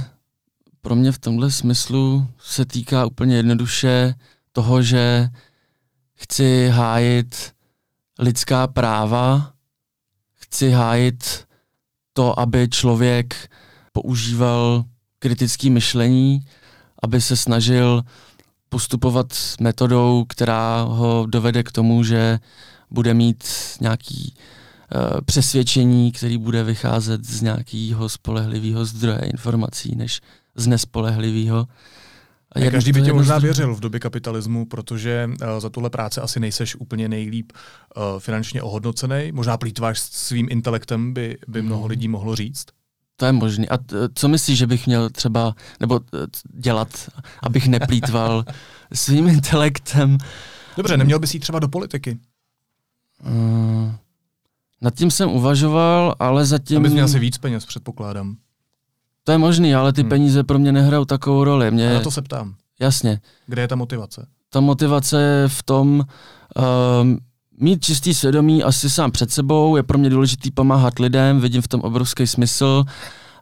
[0.88, 4.16] pro mě v tomhle smyslu se týká úplně jednoduše
[4.52, 5.30] toho, že
[6.16, 7.54] chci hájit
[8.20, 9.54] lidská práva,
[10.36, 11.46] chci hájit
[12.14, 13.50] to, aby člověk
[13.92, 14.84] používal
[15.20, 16.40] kritické myšlení,
[17.04, 18.04] aby se snažil
[18.70, 22.40] postupovat metodou, která ho dovede k tomu, že
[22.92, 23.44] bude mít
[23.82, 30.22] nějaký uh, přesvědčení, který bude vycházet z nějakého spolehlivého zdroje informací, než
[30.58, 31.68] z nespolehlivého.
[32.52, 36.40] A každý by tě možná věřil v době kapitalismu, protože uh, za tuhle práce asi
[36.40, 39.32] nejseš úplně nejlíp uh, finančně ohodnocený.
[39.32, 41.90] Možná plítváš svým intelektem, by, by mnoho hmm.
[41.90, 42.66] lidí mohlo říct.
[43.16, 43.68] To je možné.
[43.68, 46.00] A t- co myslíš, že bych měl třeba, nebo
[46.54, 47.10] dělat,
[47.44, 48.46] abych neplýtval
[48.94, 50.18] svým intelektem?
[50.78, 52.20] Dobře, neměl bys jít třeba do politiky?
[53.26, 53.92] Uh,
[54.82, 56.78] nad tím jsem uvažoval, ale zatím...
[56.78, 58.38] Abys měl asi víc peněz, předpokládám.
[59.28, 60.10] To je možný, ale ty hmm.
[60.10, 61.72] peníze pro mě nehrajou takovou roli.
[61.72, 61.92] Mě...
[61.92, 62.56] A na to se ptám.
[62.80, 63.20] Jasně.
[63.48, 64.28] Kde je ta motivace?
[64.50, 66.64] Ta motivace je v tom, uh,
[67.60, 71.68] mít čistý svědomí asi sám před sebou, je pro mě důležitý pomáhat lidem, vidím v
[71.68, 72.84] tom obrovský smysl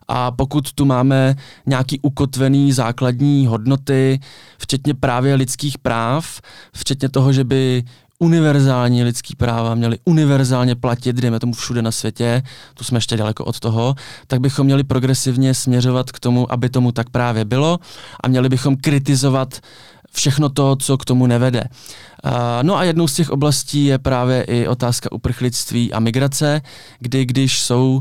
[0.08, 1.34] a pokud tu máme
[1.66, 4.20] nějaký ukotvený základní hodnoty,
[4.58, 6.40] včetně právě lidských práv,
[6.74, 7.84] včetně toho, že by
[8.18, 12.42] univerzální lidský práva měly univerzálně platit, dejme tomu všude na světě,
[12.74, 13.94] tu jsme ještě daleko od toho,
[14.26, 17.78] tak bychom měli progresivně směřovat k tomu, aby tomu tak právě bylo
[18.20, 19.60] a měli bychom kritizovat
[20.12, 21.64] všechno to, co k tomu nevede.
[22.62, 26.60] No a jednou z těch oblastí je právě i otázka uprchlictví a migrace,
[27.00, 28.00] kdy když jsou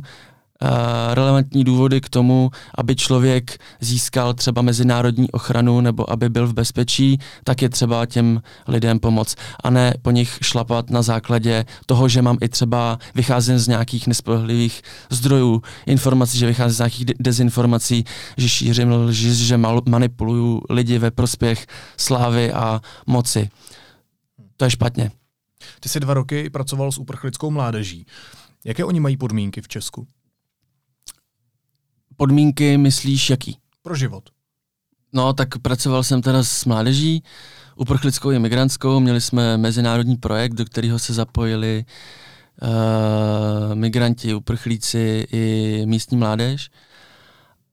[1.13, 7.20] relevantní důvody k tomu, aby člověk získal třeba mezinárodní ochranu nebo aby byl v bezpečí,
[7.44, 12.22] tak je třeba těm lidem pomoct a ne po nich šlapat na základě toho, že
[12.22, 18.06] mám i třeba vycházím z nějakých nespolehlivých zdrojů informací, že vycházím z nějakých dezinformací,
[18.38, 19.58] že šířím lži, že
[19.89, 23.50] manipuluju lidi ve prospěch slávy a moci.
[24.58, 25.12] To je špatně.
[25.80, 28.06] Ty jsi dva roky pracoval s uprchlickou mládeží.
[28.65, 30.08] Jaké oni mají podmínky v Česku?
[32.17, 33.58] Podmínky myslíš jaký?
[33.84, 34.23] Pro život.
[35.13, 37.23] No, tak pracoval jsem teda s mládeží,
[37.75, 41.86] uprchlickou i migrantskou, měli jsme mezinárodní projekt, do kterého se zapojili
[42.62, 46.69] uh, migranti, uprchlíci i místní mládež.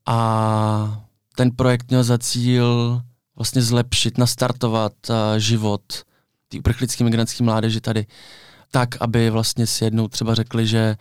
[0.05, 1.03] A
[1.35, 3.01] ten projekt měl za cíl
[3.35, 5.81] vlastně zlepšit, nastartovat uh, život
[6.47, 8.05] té uprchlické migrantské mládeže tady
[8.71, 10.95] tak, aby vlastně si jednou třeba řekli, že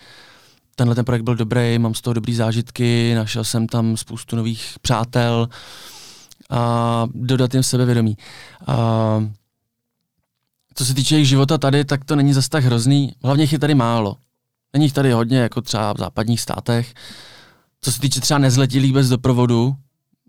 [0.76, 4.74] tenhle ten projekt byl dobrý, mám z toho dobrý zážitky, našel jsem tam spoustu nových
[4.82, 5.48] přátel
[6.50, 8.16] a dodat jim sebevědomí.
[8.66, 8.76] A
[10.74, 13.12] co se týče jejich života tady, tak to není zas tak hrozný.
[13.24, 14.16] Hlavně jich je tady málo.
[14.72, 16.94] Není jich tady hodně, jako třeba v západních státech.
[17.80, 19.76] Co se týče třeba nezletilých bez doprovodu,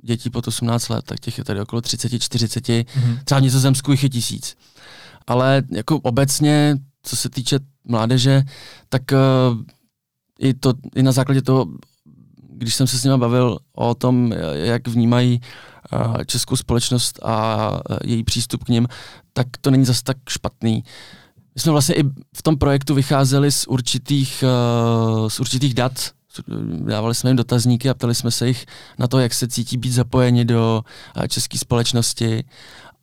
[0.03, 3.19] dětí pod 18 let, tak těch je tady okolo 30, 40, mm-hmm.
[3.25, 4.56] třeba v Nizozemsku jich je tisíc.
[5.27, 8.43] Ale jako obecně, co se týče mládeže,
[8.89, 9.58] tak uh,
[10.43, 11.67] i, to, i na základě toho,
[12.49, 15.41] když jsem se s nimi bavil o tom, jak vnímají
[15.93, 18.88] uh, českou společnost a uh, její přístup k ním,
[19.34, 20.84] tak to není zase tak špatný.
[21.56, 22.03] My jsme vlastně i
[22.36, 26.12] v tom projektu vycházeli z určitých, uh, z určitých dat,
[26.79, 28.65] dávali jsme jim dotazníky a ptali jsme se jich
[28.99, 30.84] na to, jak se cítí být zapojeni do
[31.27, 32.43] české společnosti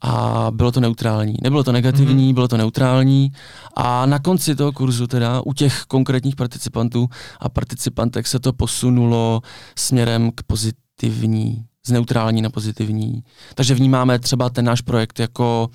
[0.01, 1.35] a bylo to neutrální.
[1.43, 2.35] Nebylo to negativní, mm-hmm.
[2.35, 3.33] bylo to neutrální
[3.77, 7.09] a na konci toho kurzu teda u těch konkrétních participantů
[7.41, 9.41] a participantek se to posunulo
[9.79, 13.23] směrem k pozitivní, z neutrální na pozitivní.
[13.55, 15.69] Takže vnímáme třeba ten náš projekt jako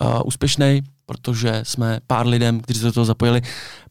[0.00, 3.42] uh, úspěšný, protože jsme pár lidem, kteří se do toho zapojili,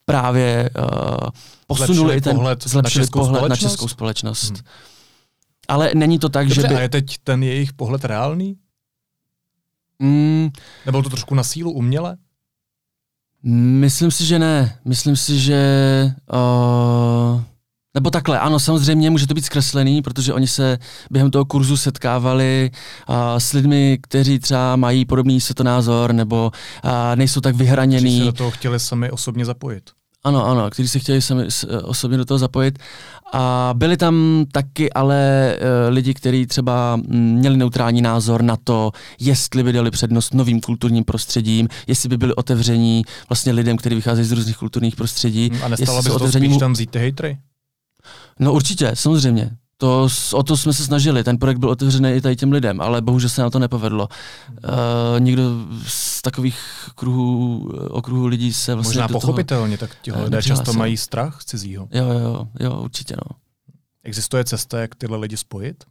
[0.06, 1.30] právě uh,
[1.68, 3.64] posunuli ten pohled zlepšili na českou pohled společnost?
[3.64, 4.52] na českou společnost.
[4.52, 4.62] Hmm.
[5.68, 6.76] Ale není to tak, Dobře, že by...
[6.76, 8.56] a je teď ten jejich pohled reálný?
[10.00, 10.50] Mm.
[10.86, 12.18] Nebylo to trošku na sílu uměle?
[13.80, 14.80] Myslím si, že ne.
[14.86, 15.62] Myslím si, že...
[16.34, 17.42] Uh,
[17.94, 20.78] nebo takhle, ano, samozřejmě může to být zkreslený, protože oni se
[21.12, 22.72] během toho kurzu setkávali
[23.10, 26.52] uh, s lidmi, kteří třeba mají podobný světonázor nebo
[26.84, 28.02] uh, nejsou tak vyhraněný.
[28.02, 29.92] Kteří se do toho chtěli sami osobně zapojit.
[30.26, 31.44] Ano, ano, kteří se chtěli sami
[31.84, 32.80] osobně do toho zapojit.
[33.34, 39.64] A byli tam taky ale uh, lidi, kteří třeba měli neutrální názor na to, jestli
[39.64, 44.32] by dali přednost novým kulturním prostředím, jestli by byli otevření vlastně lidem, kteří vycházejí z
[44.32, 45.52] různých kulturních prostředí.
[45.64, 47.38] A nestalo by to spíš tam vzít ty hejtry?
[48.40, 49.50] No určitě, samozřejmě.
[49.78, 53.02] To, o to jsme se snažili, ten projekt byl otevřený i tady těm lidem, ale
[53.02, 54.08] bohužel se nám to nepovedlo.
[54.64, 55.44] Uh, nikdo
[55.88, 56.60] z takových
[56.96, 60.78] kruhů, okruhů lidí se vlastně Možná pochopitelně, toho, tak ti lidé často se.
[60.78, 61.88] mají strach z cizího.
[61.92, 63.38] Jo, jo, jo, určitě no.
[64.04, 65.84] Existuje cesta, jak tyhle lidi spojit?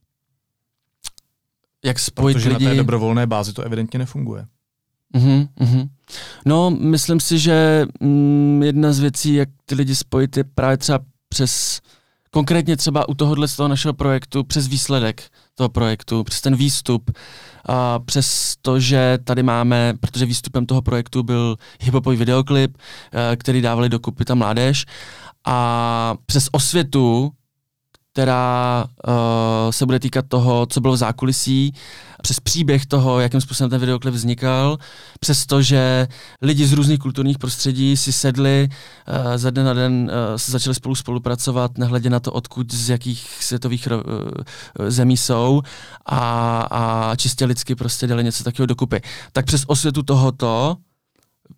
[1.85, 2.65] Jak spojit Protože lidi?
[2.65, 4.47] na té dobrovolné bázi to evidentně nefunguje.
[5.15, 5.89] Uh-huh, uh-huh.
[6.47, 10.99] No, myslím si, že mm, jedna z věcí, jak ty lidi spojit, je právě třeba
[11.29, 11.81] přes
[12.35, 15.23] konkrétně třeba u tohohle z toho našeho projektu přes výsledek
[15.55, 17.11] toho projektu, přes ten výstup,
[17.69, 23.61] a přes to, že tady máme, protože výstupem toho projektu byl hiphopový videoklip, eh, který
[23.61, 24.85] dávali dokupy ta mládež
[25.47, 27.33] a přes osvětu,
[28.15, 29.15] která uh,
[29.71, 31.75] se bude týkat toho, co bylo v zákulisí,
[32.23, 34.79] přes příběh toho, jakým způsobem ten videoklip vznikal,
[35.21, 36.09] přes to, že
[36.43, 40.75] lidi z různých kulturních prostředí si sedli, uh, za den na den uh, se začali
[40.75, 44.01] spolu spolupracovat, nehledě na to, odkud, z jakých světových uh,
[44.89, 45.63] zemí jsou
[46.07, 46.21] a,
[46.71, 49.01] a čistě lidsky prostě dali něco takového dokupy.
[49.33, 50.77] Tak přes osvětu tohoto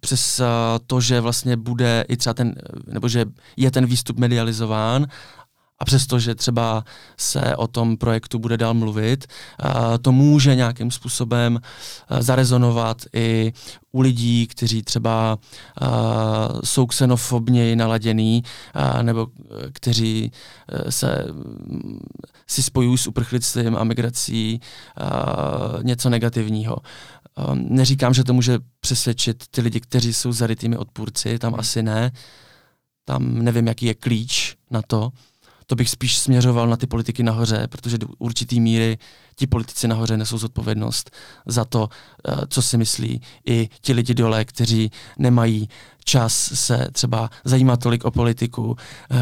[0.01, 0.40] přes
[0.87, 2.55] to, že vlastně bude i třeba ten,
[2.87, 3.25] nebo že
[3.57, 5.07] je ten výstup medializován
[5.79, 6.85] a přesto, že třeba
[7.17, 9.27] se o tom projektu bude dál mluvit,
[10.03, 11.61] to může nějakým způsobem
[12.21, 13.53] zarezonovat i
[13.93, 15.39] u lidí, kteří třeba
[16.65, 18.43] jsou xenofobněji naladění
[19.03, 19.27] nebo
[19.73, 20.33] kteří
[20.89, 21.25] se
[22.47, 24.61] si spojují s uprchlictvím a migrací
[25.83, 26.77] něco negativního.
[27.55, 32.12] Neříkám, že to může přesvědčit ty lidi, kteří jsou zarytými odpůrci, tam asi ne.
[33.05, 35.11] Tam nevím, jaký je klíč na to
[35.66, 38.98] to bych spíš směřoval na ty politiky nahoře, protože do určitý míry
[39.37, 41.11] ti politici nahoře nesou zodpovědnost
[41.46, 41.88] za to,
[42.29, 45.68] eh, co si myslí i ti lidi dole, kteří nemají
[46.09, 48.77] čas se třeba zajímat tolik o politiku,
[49.11, 49.16] eh,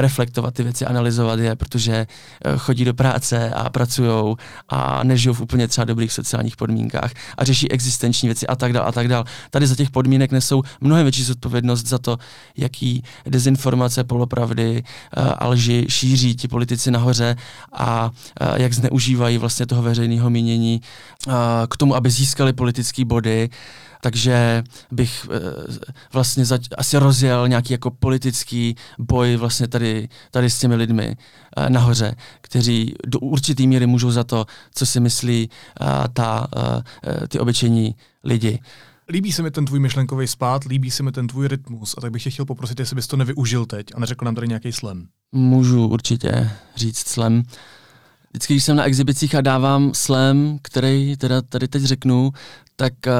[0.00, 4.36] reflektovat ty věci, analyzovat je, protože eh, chodí do práce a pracují
[4.68, 8.86] a nežijou v úplně třeba dobrých sociálních podmínkách a řeší existenční věci a tak dále
[8.86, 9.24] a tak dále.
[9.50, 12.18] Tady za těch podmínek nesou mnohem větší zodpovědnost za to,
[12.56, 14.82] jaký dezinformace, polopravdy
[15.38, 17.36] a lži šíří ti politici nahoře
[17.72, 18.10] a
[18.56, 20.80] jak zneužívají vlastně toho veřejného mínění
[21.70, 23.50] k tomu, aby získali politické body.
[24.00, 25.40] Takže bych e,
[26.12, 31.16] vlastně zač- asi rozjel nějaký jako politický boj vlastně tady, tady s těmi lidmi
[31.56, 35.50] e, nahoře, kteří do určitý míry můžou za to, co si myslí
[36.12, 36.46] ta,
[37.28, 37.94] ty obyčejní
[38.24, 38.60] lidi.
[39.08, 42.10] Líbí se mi ten tvůj myšlenkový spát, líbí se mi ten tvůj rytmus a tak
[42.10, 45.06] bych tě chtěl poprosit, jestli bys to nevyužil teď a neřekl nám tady nějaký slam.
[45.32, 47.42] Můžu určitě říct slam.
[48.30, 52.30] vždycky, když jsem na exhibicích a dávám slam, který teda tady teď řeknu,
[52.76, 53.12] tak uh,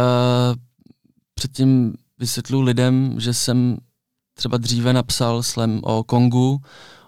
[1.41, 3.77] předtím vysvětlu lidem, že jsem
[4.35, 6.61] třeba dříve napsal slam o Kongu,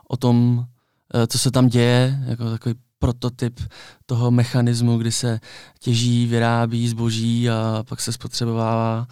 [0.09, 3.61] o tom, uh, co se tam děje, jako takový prototyp
[4.07, 5.41] toho mechanismu, kdy se
[5.81, 9.07] těží, vyrábí zboží a pak se spotřebovává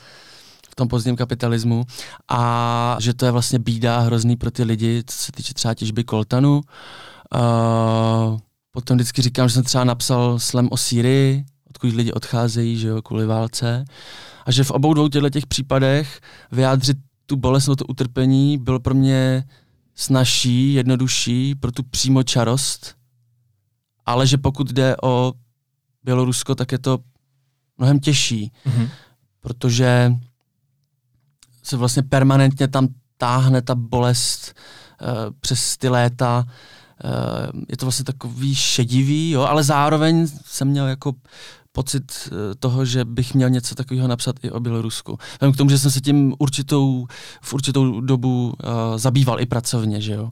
[0.71, 1.85] v tom pozdním kapitalismu
[2.29, 6.05] a že to je vlastně bída hrozný pro ty lidi, co se týče třeba těžby
[6.05, 6.61] koltanu.
[7.35, 8.39] Uh,
[8.71, 13.03] potom vždycky říkám, že jsem třeba napsal slam o Sýrii, odkud lidi odcházejí, že jo,
[13.03, 13.85] kvůli válce.
[14.47, 16.21] A že v obou dvou těchto těch případech
[16.53, 19.45] vyjádřit tu bolest nebo to utrpení bylo pro mě
[19.95, 22.95] snažší, jednodušší pro tu přímočarost,
[24.07, 25.33] ale že pokud jde o
[26.05, 26.99] Bělorusko, tak je to
[27.79, 28.89] mnohem těžší, mm-hmm.
[29.41, 30.13] protože
[31.63, 34.55] se vlastně permanentně tam táhne ta bolest
[35.01, 35.09] uh,
[35.41, 36.45] přes ty léta.
[37.05, 41.13] Uh, je to vlastně takový šedivý, jo, ale zároveň jsem měl jako
[41.73, 45.19] pocit uh, toho, že bych měl něco takového napsat i o Bělorusku.
[45.33, 47.07] Vzhledem k tomu, že jsem se tím určitou,
[47.43, 50.31] v určitou dobu uh, zabýval i pracovně, že jo.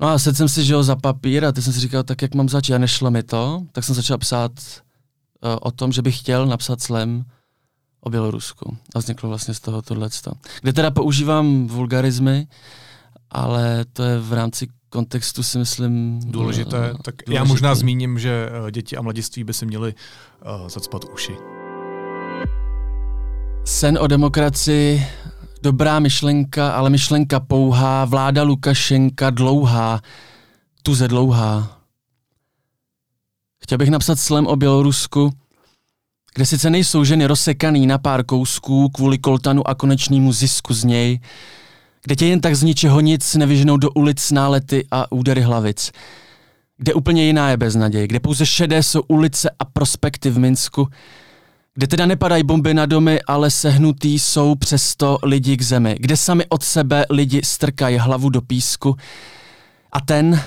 [0.00, 2.22] No a sedl jsem si, že jo, za papír a teď jsem si říkal, tak
[2.22, 6.02] jak mám začít a nešlo mi to, tak jsem začal psát uh, o tom, že
[6.02, 7.24] bych chtěl napsat slam
[8.00, 8.76] o Bělorusku.
[8.94, 10.32] A vzniklo vlastně z toho tohleto.
[10.60, 12.46] Kde teda používám vulgarizmy,
[13.30, 16.92] ale to je v rámci kontextu si myslím důležité.
[16.92, 17.34] Uh, tak důležité.
[17.34, 19.94] já možná zmíním, že uh, děti a mladiství by si měli
[20.60, 21.32] uh, zacpat uši.
[23.64, 25.06] Sen o demokracii,
[25.62, 30.00] dobrá myšlenka, ale myšlenka pouhá, vláda Lukašenka dlouhá,
[30.82, 31.80] tuze dlouhá.
[33.62, 35.32] Chtěl bych napsat slem o Bělorusku,
[36.34, 41.20] kde sice nejsou ženy rozsekaný na pár kousků kvůli koltanu a konečnému zisku z něj,
[42.02, 45.92] kde tě jen tak z ničeho nic nevyženou do ulic nálety a údery hlavic,
[46.76, 50.88] kde úplně jiná je beznaděj, kde pouze šedé jsou ulice a prospekty v Minsku,
[51.74, 56.44] kde teda nepadají bomby na domy, ale sehnutý jsou přesto lidi k zemi, kde sami
[56.48, 58.96] od sebe lidi strkají hlavu do písku.
[59.92, 60.42] A ten,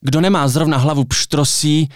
[0.00, 1.88] kdo nemá zrovna hlavu pštrosí,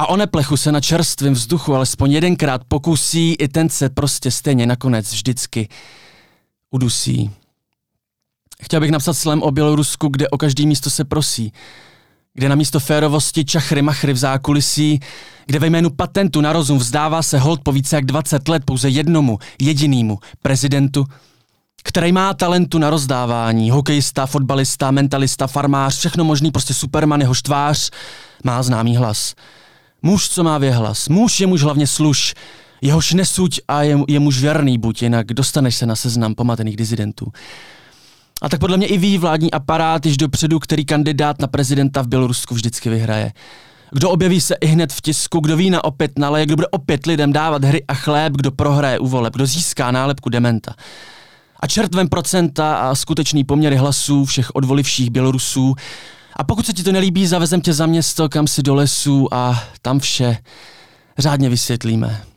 [0.00, 4.66] a o neplechu se na čerstvém vzduchu alespoň jedenkrát pokusí, i ten se prostě stejně
[4.66, 5.68] nakonec vždycky
[6.70, 7.30] udusí.
[8.62, 11.52] Chtěl bych napsat slam o Bělorusku, kde o každý místo se prosí.
[12.34, 15.00] Kde na místo férovosti čachry machry v zákulisí,
[15.46, 18.88] kde ve jménu patentu na rozum vzdává se hold po více jak 20 let pouze
[18.88, 21.06] jednomu, jedinému prezidentu,
[21.82, 27.90] který má talentu na rozdávání, hokejista, fotbalista, mentalista, farmář, všechno možný, prostě superman, jeho štvář,
[28.44, 29.34] má známý hlas.
[30.02, 32.34] Muž, co má věhlas, muž je muž hlavně služ,
[32.80, 37.32] jehož nesuď a je, je muž věrný buď, jinak dostaneš se na seznam pomatených dizidentů.
[38.42, 42.08] A tak podle mě i ví vládní aparát již dopředu, který kandidát na prezidenta v
[42.08, 43.32] Bělorusku vždycky vyhraje.
[43.92, 47.32] Kdo objeví se i hned v tisku, kdo vína opět naleje, kdo bude opět lidem
[47.32, 50.74] dávat hry a chléb, kdo prohraje u voleb, kdo získá nálepku dementa.
[51.60, 55.74] A čertvem procenta a skutečný poměry hlasů všech odvolivších Bělorusů
[56.36, 59.64] a pokud se ti to nelíbí, zavezem tě za město, kam si do lesu a
[59.82, 60.38] tam vše
[61.18, 62.27] řádně vysvětlíme.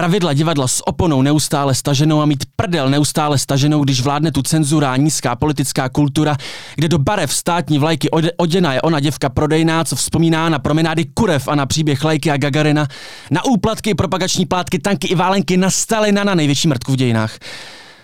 [0.00, 4.96] Pravidla divadla s oponou neustále staženou a mít prdel neustále staženou, když vládne tu cenzura
[4.96, 6.36] nízká politická kultura,
[6.74, 11.48] kde do barev státní vlajky oděná je ona děvka prodejná, co vzpomíná na promenády kurev
[11.48, 12.88] a na příběh Lajky a Gagarina,
[13.30, 17.38] na úplatky, propagační plátky, tanky i válenky na Stalina na největší mrtku v dějinách.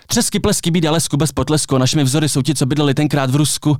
[0.06, 3.76] Třesky, plesky, bída, lesku bez potlesku, našimi vzory jsou ti, co bydleli tenkrát v Rusku,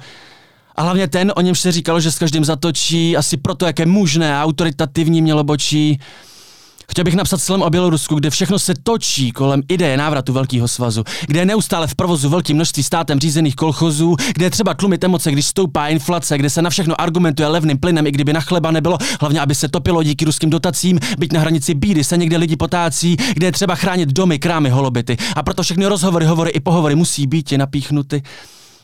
[0.77, 3.87] a hlavně ten, o němž se říkalo, že s každým zatočí, asi proto, jak je
[3.87, 6.01] mužné a autoritativní mělo bočí.
[6.93, 11.05] Chtěl bych napsat slam o Bělorusku, kde všechno se točí kolem ideje návratu Velkého svazu,
[11.27, 15.33] kde je neustále v provozu velké množství státem řízených kolchozů, kde je třeba tlumit emoce,
[15.33, 18.99] když stoupá inflace, kde se na všechno argumentuje levným plynem, i kdyby na chleba nebylo,
[19.21, 23.17] hlavně aby se topilo díky ruským dotacím, byť na hranici bídy se někde lidi potácí,
[23.35, 25.17] kde je třeba chránit domy, krámy, holobity.
[25.37, 28.23] A proto všechny rozhovory, hovory i pohovory musí být napíchnuty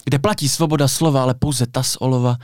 [0.04, 2.36] kde platí svoboda slova, ale pouze ta z olova.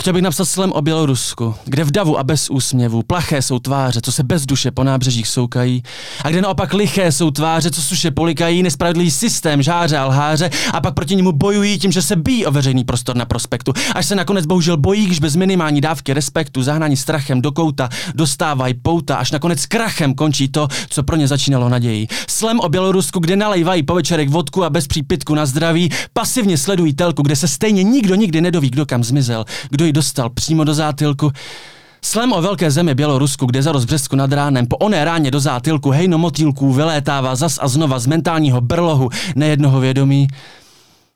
[0.00, 4.00] Chtěl bych napsat slem o Bělorusku, kde v davu a bez úsměvu plaché jsou tváře,
[4.00, 5.82] co se bez duše po nábřežích soukají,
[6.24, 10.80] a kde naopak liché jsou tváře, co suše polikají, nespravedlivý systém žáře a lháře a
[10.80, 14.14] pak proti němu bojují tím, že se bíjí o veřejný prostor na prospektu, až se
[14.14, 19.30] nakonec bohužel bojí, když bez minimální dávky respektu, zahnání strachem do kouta, dostávají pouta, až
[19.30, 22.08] nakonec krachem končí to, co pro ně začínalo nadějí.
[22.28, 26.94] Slem o Bělorusku, kde nalejvají po večerek vodku a bez přípitku na zdraví, pasivně sledují
[26.94, 30.74] telku, kde se stejně nikdo nikdy nedoví, kdo kam zmizel, kdo ji dostal přímo do
[30.74, 31.30] zátilku.
[32.04, 35.90] Slem o velké zemi Bělorusku, kde zarost Břesku nad ránem po oné ráně do zátilku
[35.90, 40.28] hejno motýlků vylétává zas a znova z mentálního brlohu nejednoho vědomí.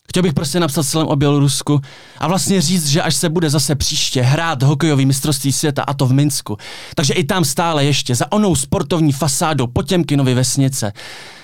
[0.08, 1.80] Chtěl bych prostě napsat celém o Bělorusku
[2.18, 6.06] a vlastně říct, že až se bude zase příště hrát hokejový mistrovství světa a to
[6.06, 6.56] v Minsku,
[6.94, 10.92] takže i tam stále ještě za onou sportovní fasádou Potěmkinovy vesnice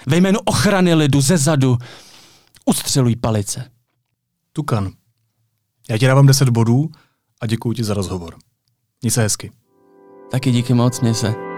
[0.07, 1.79] ve jménu ochrany lidu ze zadu
[2.65, 3.65] ustřelují palice.
[4.53, 4.91] Tukan.
[5.91, 6.91] Já ti dávám 10 bodů
[7.41, 8.37] a děkuji ti za rozhovor.
[9.03, 9.53] Měj se hezky.
[10.31, 11.50] Taky díky moc, měj se.